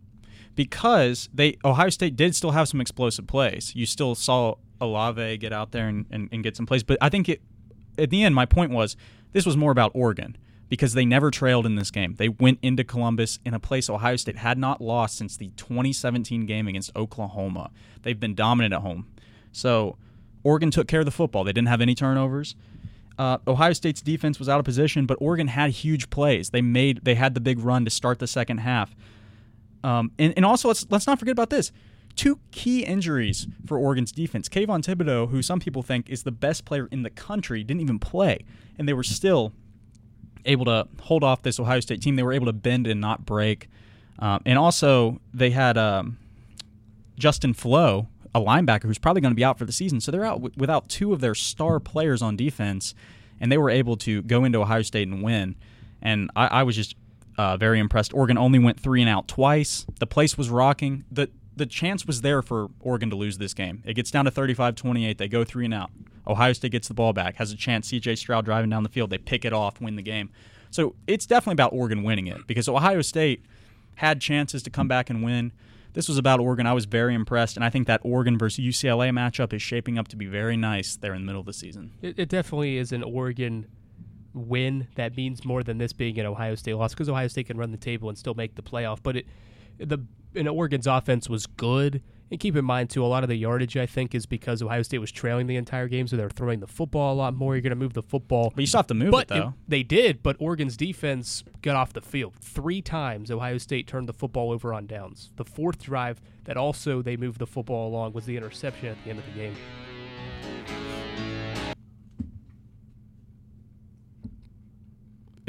[0.54, 3.74] because they Ohio State did still have some explosive plays.
[3.74, 7.08] You still saw Olave get out there and, and, and get some plays, but I
[7.08, 7.40] think it
[7.98, 8.96] at the end my point was
[9.32, 10.36] this was more about Oregon
[10.68, 12.14] because they never trailed in this game.
[12.14, 16.46] They went into Columbus in a place Ohio State had not lost since the 2017
[16.46, 17.70] game against Oklahoma.
[18.02, 19.06] They've been dominant at home,
[19.52, 19.96] so
[20.42, 21.44] Oregon took care of the football.
[21.44, 22.54] They didn't have any turnovers.
[23.18, 26.50] Uh, Ohio State's defense was out of position, but Oregon had huge plays.
[26.50, 28.94] They made they had the big run to start the second half.
[29.82, 31.72] Um, and, and also let's let's not forget about this.
[32.16, 34.48] Two key injuries for Oregon's defense.
[34.48, 37.98] Kayvon Thibodeaux, who some people think is the best player in the country, didn't even
[37.98, 38.44] play,
[38.78, 39.52] and they were still
[40.44, 42.16] able to hold off this Ohio State team.
[42.16, 43.68] They were able to bend and not break.
[44.18, 46.18] Um, and also they had um,
[47.16, 50.00] Justin Flowe, a linebacker who's probably going to be out for the season.
[50.00, 52.94] So they're out w- without two of their star players on defense,
[53.40, 55.56] and they were able to go into Ohio State and win.
[56.02, 56.96] And I, I was just
[57.40, 58.12] uh, very impressed.
[58.12, 59.86] Oregon only went three and out twice.
[59.98, 61.04] The place was rocking.
[61.10, 63.82] the the chance was there for Oregon to lose this game.
[63.84, 65.18] It gets down to 35-28.
[65.18, 65.90] They go three and out.
[66.26, 67.88] Ohio State gets the ball back, has a chance.
[67.88, 68.16] C.J.
[68.16, 69.10] Stroud driving down the field.
[69.10, 70.30] They pick it off, win the game.
[70.70, 73.44] So it's definitely about Oregon winning it because Ohio State
[73.96, 75.52] had chances to come back and win.
[75.92, 76.66] This was about Oregon.
[76.66, 80.08] I was very impressed, and I think that Oregon versus UCLA matchup is shaping up
[80.08, 81.92] to be very nice there in the middle of the season.
[82.00, 83.66] It, it definitely is an Oregon
[84.34, 87.56] win that means more than this being an Ohio State loss because Ohio State can
[87.56, 88.98] run the table and still make the playoff.
[89.02, 89.26] But it,
[89.78, 89.98] the
[90.34, 92.02] and Oregon's offense was good.
[92.30, 94.82] And keep in mind too, a lot of the yardage I think is because Ohio
[94.82, 97.56] State was trailing the entire game, so they're throwing the football a lot more.
[97.56, 99.54] You're going to move the football, but you still have to move but it though.
[99.66, 103.32] they did, but Oregon's defense got off the field three times.
[103.32, 105.32] Ohio State turned the football over on downs.
[105.36, 109.10] The fourth drive that also they moved the football along was the interception at the
[109.10, 109.56] end of the game.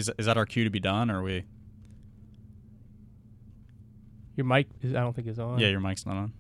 [0.02, 1.44] Is is that our cue to be done, or are we?
[4.36, 5.60] Your mic, is, I don't think is on.
[5.60, 6.34] Yeah, your mic's not on.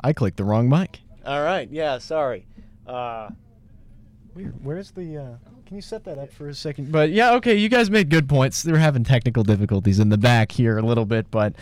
[0.00, 1.00] I clicked the wrong mic.
[1.26, 1.68] All right.
[1.70, 1.98] Yeah.
[1.98, 2.46] Sorry.
[2.86, 3.30] Uh,
[4.34, 4.64] Weird.
[4.64, 5.18] Where's the?
[5.18, 5.36] Uh,
[5.66, 6.90] can you set that up for a second?
[6.90, 7.54] But yeah, okay.
[7.54, 8.62] You guys made good points.
[8.62, 11.54] They're having technical difficulties in the back here a little bit, but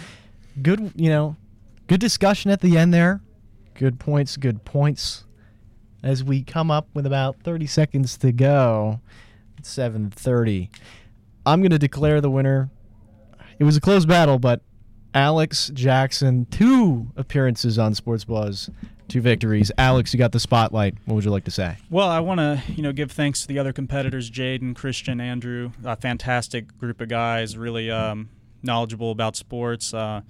[0.62, 0.92] good.
[0.94, 1.36] You know,
[1.88, 3.20] good discussion at the end there.
[3.74, 4.36] Good points.
[4.36, 5.24] Good points.
[6.02, 9.21] As we come up with about 30 seconds to go, it's
[9.64, 10.68] 7:30.
[11.44, 12.70] I'm going to declare the winner.
[13.58, 14.62] It was a close battle, but
[15.14, 18.70] Alex Jackson, two appearances on Sports Buzz,
[19.08, 19.70] two victories.
[19.76, 20.94] Alex, you got the spotlight.
[21.04, 21.76] What would you like to say?
[21.90, 25.72] Well, I want to you know give thanks to the other competitors, Jaden, Christian, Andrew,
[25.84, 28.30] a fantastic group of guys, really um,
[28.62, 29.92] knowledgeable about sports.
[29.92, 30.22] Uh,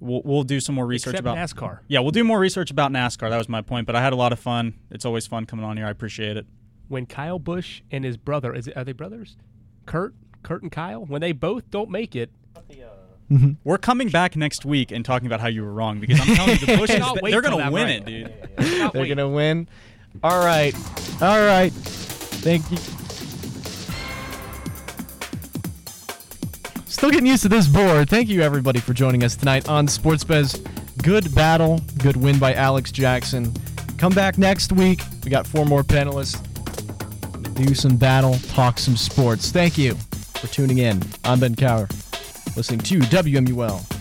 [0.00, 1.80] we'll, we'll do some more research Except about NASCAR.
[1.88, 3.30] Yeah, we'll do more research about NASCAR.
[3.30, 3.86] That was my point.
[3.86, 4.74] But I had a lot of fun.
[4.90, 5.86] It's always fun coming on here.
[5.86, 6.46] I appreciate it.
[6.88, 9.36] When Kyle Busch and his brother, is it, are they brothers?
[9.86, 12.30] Kurt, Kurt and Kyle, when they both don't make it,
[13.30, 13.52] mm-hmm.
[13.64, 16.58] We're coming back next week and talking about how you were wrong because I'm telling
[16.58, 17.96] you, the Busches, they're going to win right.
[17.96, 18.92] it, dude.
[18.92, 19.68] They're going to win.
[20.22, 20.74] All right.
[21.20, 21.72] All right.
[21.72, 22.78] Thank you.
[26.86, 28.08] Still getting used to this board.
[28.08, 30.60] Thank you, everybody, for joining us tonight on Sports Buzz.
[31.02, 31.80] Good battle.
[31.98, 33.52] Good win by Alex Jackson.
[33.98, 35.02] Come back next week.
[35.22, 36.44] We got four more panelists.
[37.58, 39.50] Do some battle, talk some sports.
[39.50, 41.02] Thank you for tuning in.
[41.24, 41.88] I'm Ben Cower,
[42.54, 43.97] listening to WMUL